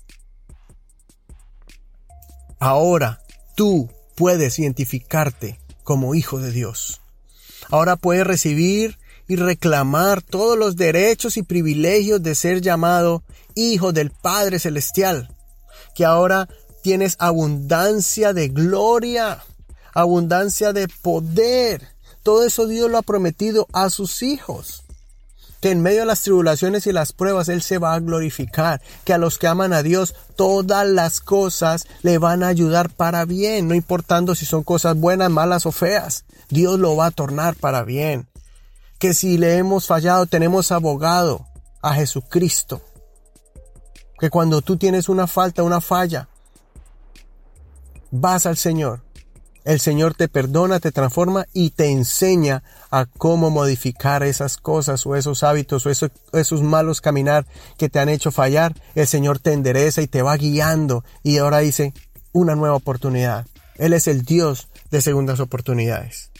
Ahora 2.60 3.22
tú 3.56 3.88
puedes 4.14 4.58
identificarte 4.58 5.58
como 5.82 6.14
hijo 6.14 6.38
de 6.38 6.52
Dios. 6.52 7.00
Ahora 7.70 7.96
puedes 7.96 8.26
recibir 8.26 8.98
y 9.26 9.36
reclamar 9.36 10.20
todos 10.20 10.58
los 10.58 10.76
derechos 10.76 11.38
y 11.38 11.42
privilegios 11.42 12.22
de 12.22 12.34
ser 12.34 12.60
llamado 12.60 13.22
hijo 13.54 13.92
del 13.92 14.10
Padre 14.10 14.58
Celestial. 14.58 15.34
Que 15.94 16.04
ahora 16.04 16.50
tienes 16.82 17.16
abundancia 17.18 18.34
de 18.34 18.48
gloria, 18.48 19.42
abundancia 19.94 20.74
de 20.74 20.86
poder. 21.00 21.88
Todo 22.22 22.44
eso 22.44 22.66
Dios 22.66 22.90
lo 22.90 22.98
ha 22.98 23.02
prometido 23.02 23.68
a 23.72 23.88
sus 23.88 24.22
hijos 24.22 24.84
que 25.60 25.70
en 25.70 25.82
medio 25.82 26.00
de 26.00 26.06
las 26.06 26.22
tribulaciones 26.22 26.86
y 26.86 26.92
las 26.92 27.12
pruebas 27.12 27.48
Él 27.48 27.62
se 27.62 27.78
va 27.78 27.94
a 27.94 28.00
glorificar, 28.00 28.80
que 29.04 29.12
a 29.12 29.18
los 29.18 29.38
que 29.38 29.46
aman 29.46 29.72
a 29.72 29.82
Dios 29.82 30.14
todas 30.36 30.88
las 30.88 31.20
cosas 31.20 31.86
le 32.02 32.18
van 32.18 32.42
a 32.42 32.48
ayudar 32.48 32.90
para 32.90 33.24
bien, 33.24 33.68
no 33.68 33.74
importando 33.74 34.34
si 34.34 34.46
son 34.46 34.62
cosas 34.62 34.96
buenas, 34.96 35.30
malas 35.30 35.66
o 35.66 35.72
feas, 35.72 36.24
Dios 36.48 36.78
lo 36.78 36.96
va 36.96 37.06
a 37.06 37.10
tornar 37.10 37.54
para 37.56 37.84
bien. 37.84 38.28
Que 38.98 39.14
si 39.14 39.38
le 39.38 39.56
hemos 39.56 39.86
fallado 39.86 40.26
tenemos 40.26 40.72
abogado 40.72 41.46
a 41.82 41.94
Jesucristo. 41.94 42.82
Que 44.18 44.28
cuando 44.28 44.60
tú 44.60 44.76
tienes 44.76 45.08
una 45.08 45.26
falta, 45.26 45.62
una 45.62 45.80
falla, 45.80 46.28
vas 48.10 48.44
al 48.44 48.58
Señor 48.58 49.00
el 49.64 49.80
Señor 49.80 50.14
te 50.14 50.28
perdona, 50.28 50.80
te 50.80 50.90
transforma 50.90 51.46
y 51.52 51.70
te 51.70 51.90
enseña 51.90 52.62
a 52.90 53.06
cómo 53.06 53.50
modificar 53.50 54.22
esas 54.22 54.56
cosas 54.56 55.04
o 55.06 55.16
esos 55.16 55.42
hábitos 55.42 55.84
o 55.86 55.90
esos, 55.90 56.62
malos 56.62 57.00
caminar 57.00 57.46
que 57.76 57.88
te 57.88 57.98
han 58.00 58.08
hecho 58.08 58.30
fallar. 58.30 58.74
El 58.94 59.06
Señor 59.06 59.38
te 59.38 59.52
endereza 59.52 60.02
y 60.02 60.06
te 60.06 60.22
va 60.22 60.36
guiando 60.36 61.04
y 61.22 61.38
ahora 61.38 61.58
dice 61.58 61.92
una 62.32 62.54
nueva 62.54 62.76
oportunidad. 62.76 63.46
Él 63.76 63.92
es 63.92 64.08
el 64.08 64.24
Dios 64.24 64.68
de 64.90 65.02
segundas 65.02 65.40
oportunidades. 65.40 66.30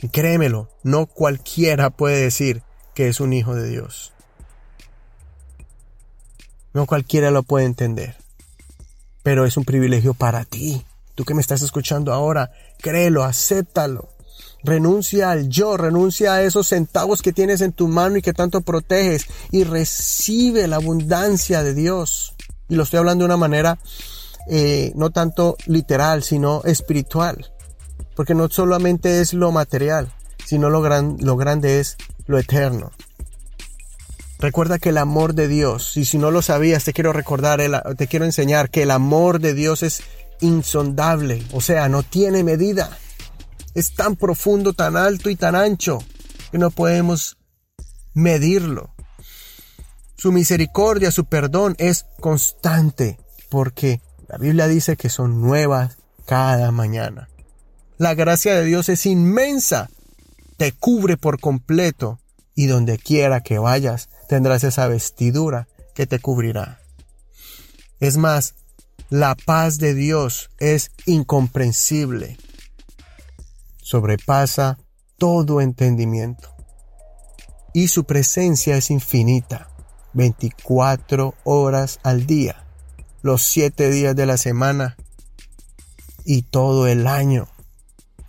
Y 0.00 0.08
créemelo, 0.08 0.68
no 0.82 1.06
cualquiera 1.06 1.90
puede 1.90 2.20
decir 2.20 2.62
que 2.94 3.08
es 3.08 3.20
un 3.20 3.32
hijo 3.32 3.54
de 3.54 3.68
Dios. 3.68 4.12
No 6.74 6.86
cualquiera 6.86 7.30
lo 7.30 7.42
puede 7.42 7.64
entender. 7.64 8.16
Pero 9.22 9.46
es 9.46 9.56
un 9.56 9.64
privilegio 9.64 10.12
para 10.12 10.44
ti 10.44 10.84
Tú 11.14 11.24
que 11.24 11.34
me 11.34 11.40
estás 11.40 11.62
escuchando 11.62 12.12
ahora, 12.12 12.50
créelo, 12.80 13.24
acéptalo. 13.24 14.08
Renuncia 14.64 15.30
al 15.30 15.48
yo, 15.48 15.76
renuncia 15.76 16.34
a 16.34 16.42
esos 16.42 16.68
centavos 16.68 17.20
que 17.20 17.32
tienes 17.32 17.60
en 17.60 17.72
tu 17.72 17.86
mano 17.86 18.16
y 18.16 18.22
que 18.22 18.32
tanto 18.32 18.62
proteges 18.62 19.26
y 19.50 19.64
recibe 19.64 20.66
la 20.66 20.76
abundancia 20.76 21.62
de 21.62 21.74
Dios. 21.74 22.34
Y 22.68 22.76
lo 22.76 22.84
estoy 22.84 22.98
hablando 22.98 23.22
de 23.22 23.26
una 23.26 23.36
manera 23.36 23.78
eh, 24.48 24.92
no 24.94 25.10
tanto 25.10 25.56
literal, 25.66 26.22
sino 26.22 26.62
espiritual. 26.64 27.52
Porque 28.16 28.34
no 28.34 28.48
solamente 28.48 29.20
es 29.20 29.34
lo 29.34 29.52
material, 29.52 30.12
sino 30.44 30.70
lo, 30.70 30.80
gran, 30.80 31.16
lo 31.20 31.36
grande 31.36 31.80
es 31.80 31.96
lo 32.26 32.38
eterno. 32.38 32.90
Recuerda 34.38 34.78
que 34.78 34.90
el 34.90 34.98
amor 34.98 35.34
de 35.34 35.48
Dios, 35.48 35.96
y 35.96 36.04
si 36.04 36.18
no 36.18 36.30
lo 36.30 36.42
sabías, 36.42 36.84
te 36.84 36.92
quiero 36.92 37.12
recordar, 37.12 37.60
te 37.96 38.06
quiero 38.06 38.24
enseñar 38.24 38.68
que 38.68 38.82
el 38.82 38.90
amor 38.90 39.40
de 39.40 39.54
Dios 39.54 39.82
es 39.82 40.02
insondable, 40.40 41.44
o 41.52 41.60
sea, 41.60 41.88
no 41.88 42.02
tiene 42.02 42.44
medida. 42.44 42.96
Es 43.74 43.94
tan 43.94 44.16
profundo, 44.16 44.72
tan 44.72 44.96
alto 44.96 45.30
y 45.30 45.36
tan 45.36 45.54
ancho 45.54 45.98
que 46.50 46.58
no 46.58 46.70
podemos 46.70 47.36
medirlo. 48.14 48.94
Su 50.16 50.32
misericordia, 50.32 51.10
su 51.10 51.24
perdón 51.24 51.74
es 51.78 52.06
constante, 52.20 53.18
porque 53.50 54.00
la 54.28 54.38
Biblia 54.38 54.68
dice 54.68 54.96
que 54.96 55.08
son 55.08 55.40
nuevas 55.40 55.98
cada 56.24 56.70
mañana. 56.70 57.28
La 57.98 58.14
gracia 58.14 58.54
de 58.54 58.64
Dios 58.64 58.88
es 58.88 59.06
inmensa, 59.06 59.90
te 60.56 60.72
cubre 60.72 61.16
por 61.16 61.40
completo 61.40 62.20
y 62.54 62.66
donde 62.66 62.98
quiera 62.98 63.40
que 63.40 63.58
vayas 63.58 64.08
tendrás 64.28 64.64
esa 64.64 64.88
vestidura 64.88 65.68
que 65.94 66.06
te 66.06 66.18
cubrirá. 66.18 66.80
Es 68.00 68.16
más, 68.16 68.54
la 69.14 69.36
paz 69.36 69.78
de 69.78 69.94
Dios 69.94 70.50
es 70.58 70.90
incomprensible. 71.06 72.36
Sobrepasa 73.80 74.76
todo 75.18 75.60
entendimiento. 75.60 76.52
Y 77.72 77.86
su 77.86 78.06
presencia 78.06 78.76
es 78.76 78.90
infinita. 78.90 79.68
24 80.14 81.36
horas 81.44 82.00
al 82.02 82.26
día. 82.26 82.66
Los 83.22 83.44
7 83.44 83.88
días 83.90 84.16
de 84.16 84.26
la 84.26 84.36
semana. 84.36 84.96
Y 86.24 86.42
todo 86.42 86.88
el 86.88 87.06
año. 87.06 87.46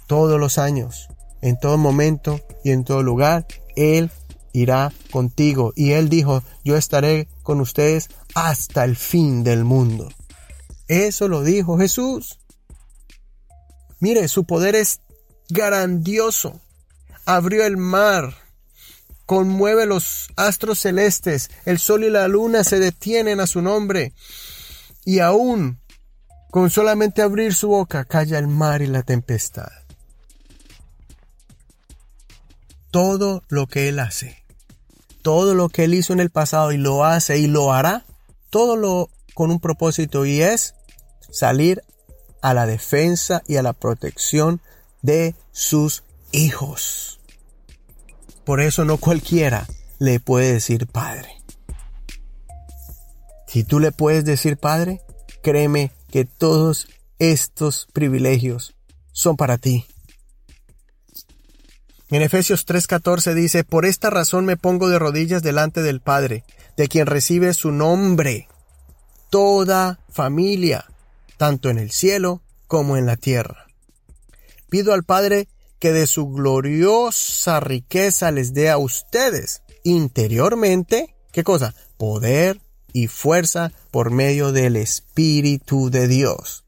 Todos 0.05 0.39
los 0.39 0.59
años. 0.59 1.07
En 1.41 1.59
todo 1.59 1.79
momento 1.79 2.41
y 2.63 2.69
en 2.69 2.83
todo 2.83 3.01
lugar. 3.01 3.47
Él 3.75 4.11
irá 4.53 4.93
contigo. 5.09 5.73
Y 5.75 5.93
Él 5.93 6.09
dijo, 6.09 6.43
yo 6.63 6.77
estaré 6.77 7.27
con 7.41 7.59
ustedes 7.59 8.09
hasta 8.35 8.83
el 8.83 8.95
fin 8.95 9.43
del 9.43 9.63
mundo. 9.63 10.09
Eso 10.87 11.27
lo 11.27 11.43
dijo 11.43 11.77
Jesús. 11.77 12.39
Mire, 13.99 14.27
su 14.27 14.45
poder 14.45 14.75
es 14.75 15.01
grandioso. 15.49 16.61
Abrió 17.25 17.65
el 17.65 17.77
mar, 17.77 18.35
conmueve 19.25 19.85
los 19.85 20.29
astros 20.35 20.79
celestes, 20.79 21.49
el 21.65 21.79
sol 21.79 22.03
y 22.03 22.09
la 22.09 22.27
luna 22.27 22.63
se 22.63 22.79
detienen 22.79 23.39
a 23.39 23.47
su 23.47 23.61
nombre. 23.61 24.13
Y 25.05 25.19
aún, 25.19 25.79
con 26.51 26.69
solamente 26.69 27.21
abrir 27.21 27.53
su 27.53 27.69
boca, 27.69 28.05
calla 28.05 28.37
el 28.37 28.47
mar 28.47 28.81
y 28.81 28.87
la 28.87 29.03
tempestad. 29.03 29.71
Todo 32.91 33.43
lo 33.49 33.67
que 33.67 33.89
Él 33.89 33.99
hace, 33.99 34.43
todo 35.21 35.55
lo 35.55 35.69
que 35.69 35.85
Él 35.85 35.95
hizo 35.95 36.13
en 36.13 36.19
el 36.19 36.29
pasado 36.29 36.71
y 36.71 36.77
lo 36.77 37.03
hace 37.03 37.39
y 37.39 37.47
lo 37.47 37.73
hará, 37.73 38.05
todo 38.49 38.77
lo 38.77 39.09
con 39.35 39.51
un 39.51 39.59
propósito 39.59 40.25
y 40.25 40.41
es 40.41 40.73
salir 41.29 41.83
a 42.41 42.55
la 42.55 42.65
defensa 42.65 43.43
y 43.47 43.57
a 43.57 43.61
la 43.61 43.73
protección 43.73 44.61
de 45.03 45.35
sus 45.51 46.03
hijos. 46.31 47.19
Por 48.45 48.61
eso 48.61 48.85
no 48.85 48.97
cualquiera 48.97 49.67
le 49.99 50.19
puede 50.19 50.53
decir 50.53 50.87
padre. 50.87 51.29
Si 53.47 53.63
tú 53.63 53.79
le 53.79 53.91
puedes 53.91 54.25
decir 54.25 54.57
padre, 54.57 55.01
créeme 55.43 55.91
que 56.09 56.25
todos 56.25 56.87
estos 57.19 57.87
privilegios 57.93 58.75
son 59.11 59.37
para 59.37 59.57
ti. 59.57 59.85
En 62.09 62.21
Efesios 62.21 62.65
3:14 62.65 63.33
dice, 63.33 63.63
Por 63.63 63.85
esta 63.85 64.09
razón 64.09 64.45
me 64.45 64.57
pongo 64.57 64.87
de 64.89 64.99
rodillas 64.99 65.41
delante 65.41 65.81
del 65.81 66.01
Padre, 66.01 66.43
de 66.77 66.87
quien 66.87 67.07
recibe 67.07 67.53
su 67.53 67.71
nombre 67.71 68.47
toda 69.35 69.99
familia, 70.07 70.85
tanto 71.35 71.69
en 71.69 71.77
el 71.77 71.91
cielo 71.91 72.41
como 72.67 72.95
en 72.95 73.05
la 73.05 73.17
tierra. 73.17 73.65
Pido 74.69 74.93
al 74.93 75.03
Padre 75.03 75.49
que 75.77 75.91
de 75.91 76.07
su 76.07 76.29
gloriosa 76.29 77.59
riqueza 77.59 78.31
les 78.31 78.53
dé 78.53 78.69
a 78.69 78.77
ustedes 78.77 79.61
interiormente, 79.83 81.17
¿qué 81.33 81.43
cosa? 81.43 81.75
Poder 81.97 82.61
y 82.93 83.07
fuerza 83.07 83.73
por 83.91 84.09
medio 84.09 84.53
del 84.53 84.77
Espíritu 84.77 85.89
de 85.89 86.07
Dios. 86.07 86.63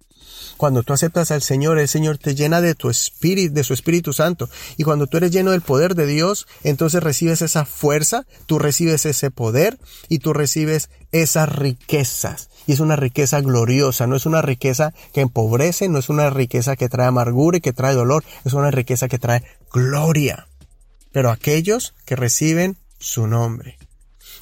Cuando 0.58 0.82
tú 0.82 0.92
aceptas 0.92 1.30
al 1.30 1.44
Señor, 1.44 1.78
el 1.78 1.88
Señor 1.88 2.18
te 2.18 2.34
llena 2.34 2.62
de 2.62 2.74
tu 2.74 2.90
espíritu, 2.90 3.54
de 3.54 3.64
su 3.64 3.74
Espíritu 3.74 4.12
Santo. 4.12 4.50
Y 4.76 4.84
cuando 4.84 5.06
tú 5.06 5.18
eres 5.18 5.32
lleno 5.32 5.52
del 5.52 5.62
poder 5.62 5.94
de 5.94 6.08
Dios, 6.08 6.48
entonces 6.64 7.04
recibes 7.04 7.44
esa 7.44 7.64
fuerza, 7.64 8.26
tú 8.48 8.58
recibes 8.58 9.06
ese 9.06 9.30
poder 9.30 9.78
y 10.10 10.20
tú 10.20 10.34
recibes 10.34 10.90
esas 11.12 11.48
riquezas. 11.56 12.50
Y 12.68 12.74
es 12.74 12.80
una 12.80 12.96
riqueza 12.96 13.42
gloriosa, 13.42 14.06
no 14.06 14.16
es 14.16 14.26
una 14.26 14.44
riqueza 14.44 14.94
que 15.14 15.22
empobrece, 15.22 15.90
no 15.90 15.98
es 15.98 16.10
una 16.10 16.30
riqueza 16.30 16.76
que 16.76 16.90
trae 16.90 17.08
amargura 17.08 17.58
y 17.58 17.62
que 17.62 17.74
trae 17.74 17.96
dolor, 17.96 18.24
es 18.46 18.54
una 18.54 18.70
riqueza 18.70 19.08
que 19.08 19.18
trae 19.18 19.44
gloria. 19.72 20.48
Pero 21.12 21.32
aquellos 21.32 21.96
que 22.06 22.16
reciben 22.16 22.78
su 23.00 23.26
nombre. 23.26 23.77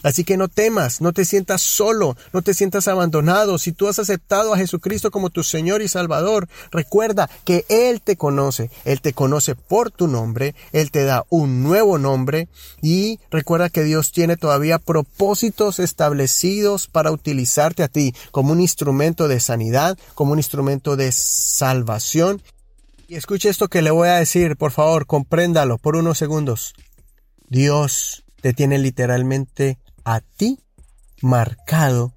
Así 0.05 0.23
que 0.23 0.37
no 0.37 0.49
temas, 0.49 1.01
no 1.01 1.13
te 1.13 1.25
sientas 1.25 1.61
solo, 1.61 2.15
no 2.31 2.43
te 2.43 2.53
sientas 2.53 2.87
abandonado. 2.87 3.57
Si 3.57 3.71
tú 3.71 3.87
has 3.87 3.97
aceptado 3.97 4.53
a 4.53 4.57
Jesucristo 4.57 5.09
como 5.09 5.31
tu 5.31 5.41
Señor 5.41 5.81
y 5.81 5.87
Salvador, 5.87 6.47
recuerda 6.69 7.27
que 7.43 7.65
Él 7.69 8.03
te 8.03 8.15
conoce, 8.15 8.69
Él 8.83 9.01
te 9.01 9.13
conoce 9.13 9.55
por 9.55 9.89
tu 9.89 10.07
nombre, 10.07 10.53
Él 10.73 10.91
te 10.91 11.05
da 11.05 11.25
un 11.29 11.63
nuevo 11.63 11.97
nombre 11.97 12.49
y 12.83 13.19
recuerda 13.31 13.71
que 13.71 13.83
Dios 13.83 14.11
tiene 14.11 14.37
todavía 14.37 14.77
propósitos 14.77 15.79
establecidos 15.79 16.85
para 16.85 17.11
utilizarte 17.11 17.81
a 17.81 17.87
ti 17.87 18.13
como 18.29 18.51
un 18.51 18.61
instrumento 18.61 19.27
de 19.27 19.39
sanidad, 19.39 19.97
como 20.13 20.33
un 20.33 20.37
instrumento 20.37 20.97
de 20.97 21.11
salvación. 21.11 22.43
Y 23.07 23.15
escuche 23.15 23.49
esto 23.49 23.69
que 23.69 23.81
le 23.81 23.89
voy 23.89 24.09
a 24.09 24.19
decir, 24.19 24.55
por 24.55 24.71
favor, 24.71 25.07
compréndalo 25.07 25.79
por 25.79 25.95
unos 25.95 26.19
segundos. 26.19 26.75
Dios 27.49 28.23
te 28.41 28.53
tiene 28.53 28.77
literalmente 28.77 29.79
a 30.05 30.21
ti 30.21 30.59
marcado 31.21 32.13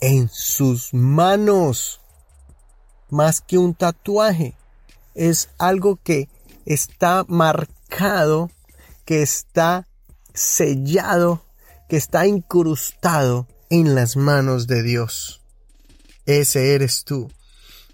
en 0.00 0.28
sus 0.28 0.92
manos. 0.92 2.00
Más 3.08 3.40
que 3.40 3.58
un 3.58 3.74
tatuaje, 3.74 4.56
es 5.14 5.50
algo 5.58 5.96
que 6.02 6.28
está 6.64 7.24
marcado, 7.28 8.50
que 9.04 9.22
está 9.22 9.86
sellado, 10.34 11.44
que 11.88 11.96
está 11.96 12.26
incrustado 12.26 13.46
en 13.70 13.94
las 13.94 14.16
manos 14.16 14.66
de 14.66 14.82
Dios. 14.82 15.42
Ese 16.24 16.74
eres 16.74 17.04
tú. 17.04 17.30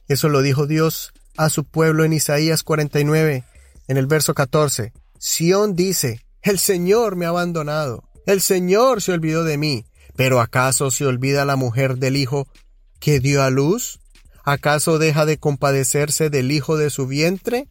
Eso 0.08 0.28
lo 0.28 0.40
dijo 0.40 0.66
Dios 0.66 1.12
a 1.36 1.50
su 1.50 1.64
pueblo 1.64 2.04
en 2.04 2.12
Isaías 2.12 2.62
49, 2.62 3.44
en 3.88 3.96
el 3.96 4.06
verso 4.06 4.34
14. 4.34 4.92
Sión 5.18 5.76
dice, 5.76 6.24
el 6.42 6.58
Señor 6.58 7.16
me 7.16 7.26
ha 7.26 7.30
abandonado 7.30 8.04
el 8.26 8.40
Señor 8.40 9.02
se 9.02 9.12
olvidó 9.12 9.44
de 9.44 9.58
mí. 9.58 9.84
Pero 10.16 10.40
¿acaso 10.40 10.90
se 10.90 11.06
olvida 11.06 11.44
la 11.44 11.56
mujer 11.56 11.96
del 11.96 12.16
hijo 12.16 12.46
que 13.00 13.20
dio 13.20 13.42
a 13.42 13.50
luz? 13.50 14.00
¿Acaso 14.44 14.98
deja 14.98 15.24
de 15.24 15.38
compadecerse 15.38 16.28
del 16.28 16.50
hijo 16.52 16.76
de 16.76 16.90
su 16.90 17.06
vientre? 17.06 17.68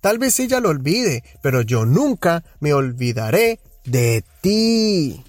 Tal 0.00 0.18
vez 0.18 0.38
ella 0.40 0.60
lo 0.60 0.68
olvide, 0.68 1.22
pero 1.42 1.62
yo 1.62 1.84
nunca 1.86 2.44
me 2.60 2.72
olvidaré 2.72 3.60
de 3.84 4.24
ti. 4.40 5.24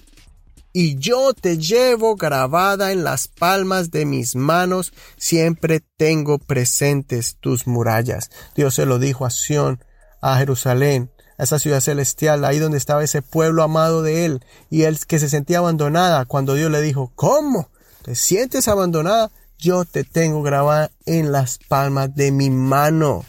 Y 0.72 0.96
yo 0.96 1.32
te 1.32 1.58
llevo 1.58 2.16
grabada 2.16 2.90
en 2.90 3.04
las 3.04 3.28
palmas 3.28 3.92
de 3.92 4.04
mis 4.04 4.34
manos, 4.34 4.92
siempre 5.16 5.80
tengo 5.96 6.38
presentes 6.38 7.36
tus 7.40 7.68
murallas. 7.68 8.30
Dios 8.56 8.74
se 8.74 8.84
lo 8.84 8.98
dijo 8.98 9.24
a 9.24 9.30
Sión, 9.30 9.84
a 10.20 10.36
Jerusalén, 10.38 11.12
a 11.38 11.44
esa 11.44 11.58
ciudad 11.58 11.80
celestial, 11.80 12.44
ahí 12.44 12.58
donde 12.58 12.78
estaba 12.78 13.04
ese 13.04 13.22
pueblo 13.22 13.62
amado 13.62 14.02
de 14.02 14.24
él, 14.24 14.44
y 14.70 14.82
él 14.82 14.98
que 15.06 15.18
se 15.18 15.28
sentía 15.28 15.58
abandonada, 15.58 16.24
cuando 16.24 16.54
Dios 16.54 16.70
le 16.70 16.80
dijo, 16.80 17.12
¿cómo? 17.14 17.70
¿Te 18.02 18.14
sientes 18.14 18.68
abandonada? 18.68 19.30
Yo 19.58 19.84
te 19.84 20.04
tengo 20.04 20.42
grabada 20.42 20.90
en 21.06 21.32
las 21.32 21.58
palmas 21.58 22.14
de 22.14 22.32
mi 22.32 22.50
mano. 22.50 23.24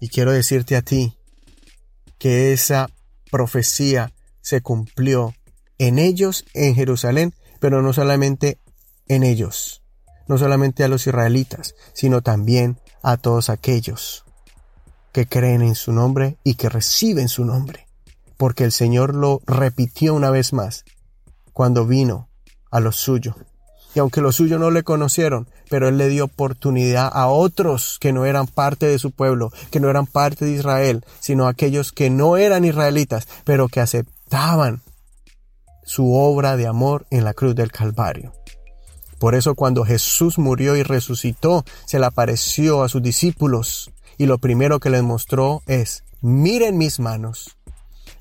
Y 0.00 0.08
quiero 0.08 0.32
decirte 0.32 0.76
a 0.76 0.82
ti 0.82 1.16
que 2.18 2.52
esa 2.52 2.88
profecía 3.30 4.12
se 4.40 4.62
cumplió 4.62 5.34
en 5.78 5.98
ellos, 5.98 6.44
en 6.54 6.74
Jerusalén, 6.74 7.34
pero 7.60 7.82
no 7.82 7.92
solamente 7.92 8.58
en 9.06 9.22
ellos, 9.22 9.82
no 10.26 10.38
solamente 10.38 10.82
a 10.82 10.88
los 10.88 11.06
israelitas, 11.06 11.74
sino 11.92 12.22
también 12.22 12.80
a 13.02 13.16
todos 13.16 13.50
aquellos 13.50 14.24
que 15.12 15.26
creen 15.26 15.62
en 15.62 15.74
su 15.74 15.92
nombre 15.92 16.36
y 16.44 16.54
que 16.54 16.68
reciben 16.68 17.28
su 17.28 17.44
nombre, 17.44 17.86
porque 18.36 18.64
el 18.64 18.72
Señor 18.72 19.14
lo 19.14 19.40
repitió 19.46 20.14
una 20.14 20.30
vez 20.30 20.52
más 20.52 20.84
cuando 21.52 21.86
vino 21.86 22.28
a 22.70 22.80
lo 22.80 22.92
suyo. 22.92 23.36
Y 23.94 23.98
aunque 23.98 24.20
los 24.20 24.36
suyos 24.36 24.60
no 24.60 24.70
le 24.70 24.84
conocieron, 24.84 25.48
pero 25.68 25.88
Él 25.88 25.98
le 25.98 26.08
dio 26.08 26.24
oportunidad 26.24 27.10
a 27.12 27.26
otros 27.26 27.98
que 28.00 28.12
no 28.12 28.24
eran 28.24 28.46
parte 28.46 28.86
de 28.86 28.98
su 29.00 29.10
pueblo, 29.10 29.50
que 29.70 29.80
no 29.80 29.90
eran 29.90 30.06
parte 30.06 30.44
de 30.44 30.52
Israel, 30.52 31.04
sino 31.18 31.48
aquellos 31.48 31.90
que 31.92 32.08
no 32.08 32.36
eran 32.36 32.64
israelitas, 32.64 33.26
pero 33.44 33.68
que 33.68 33.80
aceptaban 33.80 34.82
su 35.84 36.14
obra 36.14 36.56
de 36.56 36.68
amor 36.68 37.06
en 37.10 37.24
la 37.24 37.34
cruz 37.34 37.56
del 37.56 37.72
Calvario. 37.72 38.32
Por 39.18 39.34
eso 39.34 39.54
cuando 39.54 39.84
Jesús 39.84 40.38
murió 40.38 40.76
y 40.76 40.82
resucitó, 40.82 41.64
se 41.84 41.98
le 41.98 42.06
apareció 42.06 42.82
a 42.82 42.88
sus 42.88 43.02
discípulos 43.02 43.90
y 44.20 44.26
lo 44.26 44.36
primero 44.36 44.80
que 44.80 44.90
les 44.90 45.02
mostró 45.02 45.62
es, 45.66 46.04
miren 46.20 46.76
mis 46.76 47.00
manos, 47.00 47.56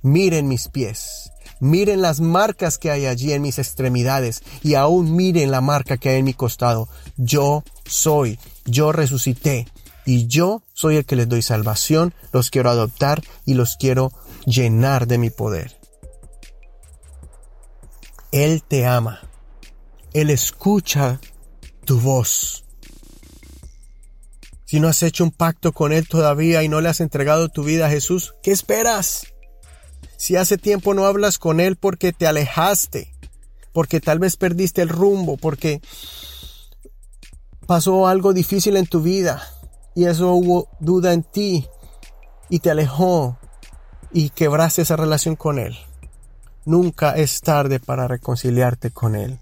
miren 0.02 0.48
mis 0.48 0.70
pies, 0.70 1.34
miren 1.60 2.02
las 2.02 2.22
marcas 2.22 2.78
que 2.78 2.90
hay 2.90 3.06
allí 3.06 3.34
en 3.34 3.42
mis 3.42 3.60
extremidades 3.60 4.42
y 4.64 4.76
aún 4.76 5.14
miren 5.14 5.52
la 5.52 5.60
marca 5.60 5.98
que 5.98 6.08
hay 6.08 6.20
en 6.20 6.24
mi 6.24 6.34
costado. 6.34 6.88
Yo 7.18 7.66
soy, 7.86 8.40
yo 8.64 8.94
resucité 8.94 9.68
y 10.06 10.28
yo 10.28 10.64
soy 10.72 10.96
el 10.96 11.06
que 11.06 11.18
les 11.18 11.28
doy 11.28 11.42
salvación, 11.42 12.14
los 12.32 12.50
quiero 12.50 12.70
adoptar 12.70 13.22
y 13.46 13.56
los 13.56 13.76
quiero 13.76 14.14
llenar 14.46 15.06
de 15.06 15.18
mi 15.18 15.30
poder. 15.30 15.82
Él 18.32 18.64
te 18.64 18.86
ama. 18.86 19.20
Él 20.14 20.30
escucha 20.30 21.20
tu 21.84 22.00
voz. 22.00 22.69
Si 24.70 24.80
no 24.80 24.88
has 24.88 25.02
hecho 25.02 25.24
un 25.24 25.32
pacto 25.32 25.72
con 25.72 25.92
Él 25.92 26.08
todavía 26.08 26.62
y 26.62 26.70
no 26.70 26.80
le 26.80 26.90
has 26.90 27.00
entregado 27.00 27.50
tu 27.50 27.64
vida 27.64 27.88
a 27.88 27.90
Jesús, 27.90 28.36
¿qué 28.44 28.52
esperas? 28.52 29.26
Si 30.16 30.36
hace 30.36 30.60
tiempo 30.60 30.94
no 30.94 31.08
hablas 31.08 31.40
con 31.40 31.60
Él 31.60 31.76
porque 31.76 32.14
te 32.14 32.28
alejaste, 32.28 33.12
porque 33.74 34.00
tal 34.00 34.20
vez 34.20 34.38
perdiste 34.38 34.84
el 34.84 34.90
rumbo, 34.90 35.38
porque 35.38 35.82
pasó 37.66 38.06
algo 38.06 38.32
difícil 38.32 38.78
en 38.78 38.86
tu 38.86 39.02
vida 39.02 39.42
y 39.96 40.06
eso 40.06 40.34
hubo 40.34 40.68
duda 40.80 41.14
en 41.14 41.24
ti 41.24 41.66
y 42.48 42.60
te 42.60 42.70
alejó 42.70 43.40
y 44.12 44.30
quebraste 44.30 44.84
esa 44.84 44.96
relación 44.96 45.36
con 45.36 45.58
Él. 45.58 45.76
Nunca 46.66 47.14
es 47.14 47.42
tarde 47.42 47.80
para 47.80 48.08
reconciliarte 48.08 48.92
con 48.92 49.16
Él. 49.16 49.40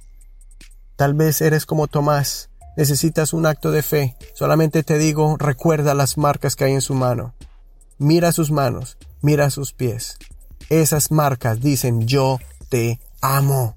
Tal 0.96 1.16
vez 1.16 1.42
eres 1.42 1.66
como 1.66 1.88
Tomás, 1.88 2.50
necesitas 2.78 3.34
un 3.34 3.46
acto 3.46 3.72
de 3.72 3.82
fe. 3.82 4.16
Solamente 4.34 4.84
te 4.84 4.98
digo, 4.98 5.36
recuerda 5.38 5.94
las 5.94 6.18
marcas 6.18 6.56
que 6.56 6.64
hay 6.64 6.74
en 6.74 6.82
su 6.82 6.94
mano. 6.94 7.34
Mira 7.98 8.32
sus 8.32 8.52
manos, 8.52 8.98
mira 9.22 9.50
sus 9.50 9.74
pies. 9.74 10.18
Esas 10.70 11.12
marcas 11.12 11.60
dicen 11.60 12.08
yo 12.08 12.40
te 12.70 13.02
amo. 13.20 13.76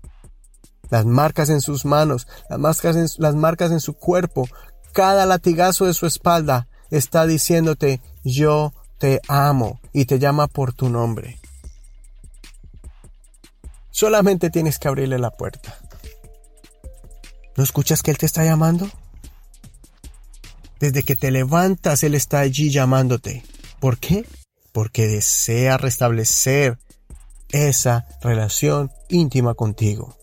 Las 0.90 1.06
marcas 1.06 1.48
en 1.50 1.60
sus 1.60 1.84
manos, 1.84 2.28
las 2.48 2.58
marcas 2.58 2.96
en, 2.96 3.06
las 3.18 3.34
marcas 3.34 3.70
en 3.72 3.80
su 3.80 3.94
cuerpo, 3.94 4.46
cada 4.92 5.24
latigazo 5.24 5.86
de 5.86 5.94
su 5.94 6.06
espalda 6.06 6.68
está 6.90 7.26
diciéndote 7.26 8.00
yo 8.22 8.74
te 8.98 9.20
amo 9.28 9.80
y 9.92 10.04
te 10.04 10.18
llama 10.18 10.46
por 10.46 10.74
tu 10.74 10.90
nombre. 10.90 11.40
Solamente 13.90 14.50
tienes 14.50 14.78
que 14.78 14.88
abrirle 14.88 15.18
la 15.18 15.30
puerta. 15.30 15.78
¿No 17.60 17.64
escuchas 17.64 18.02
que 18.02 18.10
Él 18.10 18.16
te 18.16 18.24
está 18.24 18.42
llamando? 18.42 18.88
Desde 20.78 21.02
que 21.02 21.14
te 21.14 21.30
levantas, 21.30 22.02
Él 22.04 22.14
está 22.14 22.40
allí 22.40 22.70
llamándote. 22.70 23.44
¿Por 23.80 23.98
qué? 23.98 24.24
Porque 24.72 25.06
desea 25.06 25.76
restablecer 25.76 26.78
esa 27.50 28.06
relación 28.22 28.90
íntima 29.10 29.52
contigo. 29.52 30.16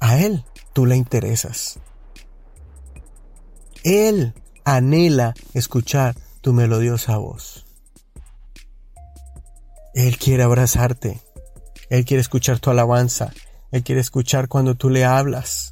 A 0.00 0.18
Él 0.18 0.44
tú 0.72 0.86
le 0.86 0.96
interesas. 0.96 1.78
Él 3.84 4.34
anhela 4.64 5.34
escuchar 5.54 6.16
tu 6.40 6.52
melodiosa 6.52 7.16
voz. 7.18 7.64
Él 9.94 10.18
quiere 10.18 10.42
abrazarte. 10.42 11.22
Él 11.90 12.04
quiere 12.04 12.22
escuchar 12.22 12.58
tu 12.58 12.70
alabanza. 12.70 13.32
Él 13.70 13.84
quiere 13.84 14.00
escuchar 14.00 14.48
cuando 14.48 14.74
tú 14.74 14.90
le 14.90 15.04
hablas. 15.04 15.65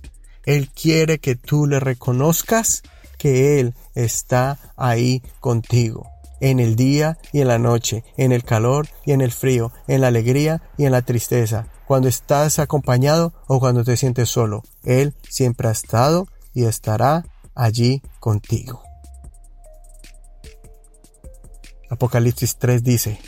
Él 0.47 0.71
quiere 0.71 1.19
que 1.19 1.37
tú 1.37 1.67
le 1.67 1.81
reconozcas 1.81 2.83
que 3.19 3.61
Él 3.61 3.75
está 3.95 4.59
ahí 4.77 5.23
contigo. 5.41 6.11
en 6.41 6.61
el 6.61 6.77
día 6.77 7.17
y 7.33 7.41
en 7.41 7.49
la 7.49 7.59
noche, 7.59 8.05
en 8.19 8.33
el 8.33 8.45
calor 8.45 8.89
y 9.07 9.13
en 9.13 9.23
el 9.23 9.33
frío, 9.33 9.73
en 9.87 10.03
la 10.03 10.09
alegría 10.09 10.61
y 10.77 10.85
en 10.85 10.93
la 10.93 11.01
tristeza, 11.01 11.69
cuando 11.87 12.09
estás 12.09 12.59
acompañado 12.59 13.33
o 13.47 13.61
cuando 13.61 13.83
te 13.83 13.97
sientes 13.97 14.29
solo. 14.29 14.63
Él 14.83 15.15
siempre 15.31 15.69
ha 15.69 15.71
estado 15.71 16.27
y 16.53 16.65
estará 16.65 17.25
allí 17.55 18.03
contigo. 18.21 18.83
Apocalipsis 21.89 22.57
3 22.59 22.83
dice, 22.83 23.21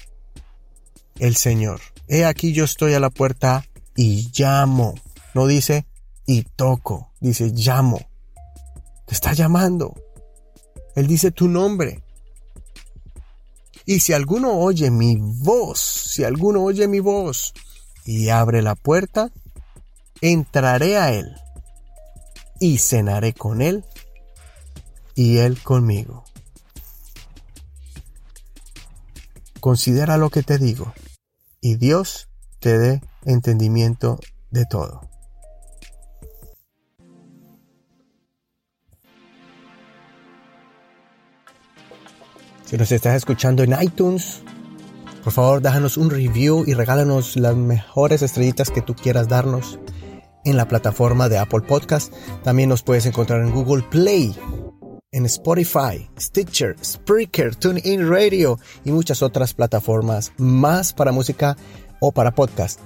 el 1.19 1.37
Señor, 1.37 1.81
he 2.09 2.25
aquí 2.25 2.53
yo 2.53 2.65
estoy 2.65 2.95
a 2.95 3.01
la 3.01 3.11
puerta 3.11 3.65
y 3.95 4.31
llamo. 4.37 4.95
No 5.33 5.47
dice 5.47 5.87
y 6.27 6.43
toco, 6.43 7.13
dice 7.21 7.53
llamo. 7.55 8.01
Te 9.07 9.15
está 9.15 9.33
llamando. 9.33 9.95
Él 10.95 11.07
dice 11.07 11.31
tu 11.31 11.49
nombre. 11.49 12.03
Y 13.85 14.01
si 14.01 14.13
alguno 14.13 14.59
oye 14.59 14.91
mi 14.91 15.17
voz, 15.17 15.79
si 15.79 16.25
alguno 16.25 16.65
oye 16.65 16.89
mi 16.89 16.99
voz 16.99 17.55
y 18.05 18.31
abre 18.31 18.61
la 18.61 18.75
puerta, 18.75 19.31
entraré 20.21 20.97
a 20.97 21.13
él 21.13 21.37
y 22.59 22.79
cenaré 22.79 23.33
con 23.33 23.63
él 23.63 23.85
y 25.15 25.39
él 25.39 25.63
conmigo. 25.63 26.25
Considera 29.61 30.17
lo 30.17 30.31
que 30.31 30.43
te 30.43 30.59
digo 30.59 30.93
y 31.61 31.77
Dios 31.77 32.29
te 32.59 32.79
dé 32.79 33.03
entendimiento 33.25 34.19
de 34.51 34.65
todo. 34.65 35.01
Si 42.67 42.77
nos 42.77 42.91
estás 42.91 43.15
escuchando 43.15 43.63
en 43.63 43.81
iTunes, 43.81 44.43
por 45.23 45.33
favor 45.33 45.63
déjanos 45.63 45.97
un 45.97 46.11
review 46.11 46.65
y 46.67 46.75
regálanos 46.75 47.37
las 47.37 47.55
mejores 47.55 48.23
estrellitas 48.23 48.73
que 48.73 48.83
tú 48.83 48.97
quieras 48.97 49.29
darnos 49.29 49.79
en 50.45 50.57
la 50.57 50.67
plataforma 50.67 51.29
de 51.29 51.39
Apple 51.39 51.61
Podcast. 51.61 52.13
También 52.43 52.69
nos 52.69 52.83
puedes 52.83 53.07
encontrar 53.07 53.43
en 53.43 53.53
Google 53.53 53.85
Play, 53.89 54.35
en 55.13 55.27
Spotify, 55.27 56.11
Stitcher, 56.19 56.75
Spreaker, 56.85 57.55
TuneIn 57.55 58.11
Radio 58.11 58.59
y 58.85 58.91
muchas 58.91 59.23
otras 59.23 59.55
plataformas 59.55 60.33
más 60.37 60.93
para 60.93 61.13
música 61.13 61.57
o 62.01 62.11
para 62.11 62.35
podcast. 62.35 62.81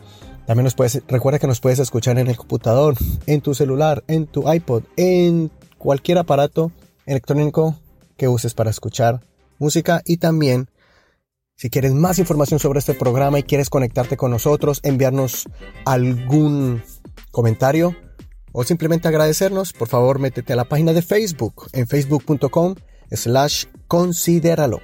También 0.47 0.64
nos 0.64 0.75
puedes, 0.75 1.03
recuerda 1.09 1.38
que 1.38 1.47
nos 1.47 1.61
puedes 1.61 1.79
escuchar 1.79 2.19
en 2.19 2.29
el 2.29 2.37
computador, 2.37 2.97
en 3.25 3.40
tu 3.40 3.55
celular, 3.55 4.05
en 4.09 4.27
tu 4.27 4.53
iPod, 4.53 4.83
en 4.99 5.51
cualquier 5.79 6.19
aparato 6.19 6.71
electrónico 7.07 7.77
que 8.19 8.29
uses 8.29 8.53
para 8.53 8.69
escuchar 8.69 9.23
música 9.61 10.03
y 10.05 10.16
también 10.16 10.68
si 11.55 11.68
quieres 11.68 11.92
más 11.92 12.18
información 12.18 12.59
sobre 12.59 12.79
este 12.79 12.94
programa 12.94 13.38
y 13.38 13.42
quieres 13.42 13.68
conectarte 13.68 14.16
con 14.16 14.31
nosotros, 14.31 14.81
enviarnos 14.83 15.46
algún 15.85 16.83
comentario 17.31 17.94
o 18.53 18.64
simplemente 18.64 19.09
agradecernos, 19.09 19.75
por 19.75 19.87
favor 19.87 20.18
métete 20.18 20.55
a 20.55 20.57
la 20.57 20.64
página 20.64 20.92
de 20.94 21.03
Facebook 21.03 21.68
en 21.73 21.87
facebook.com 21.87 22.75
slash 23.11 23.66
considéralo. 23.87 24.81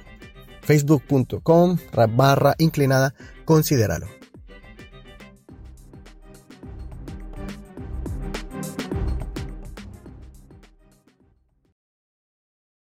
facebook.com 0.61 1.77
barra 2.15 2.53
inclinada 2.59 3.15
considéralo. 3.43 4.16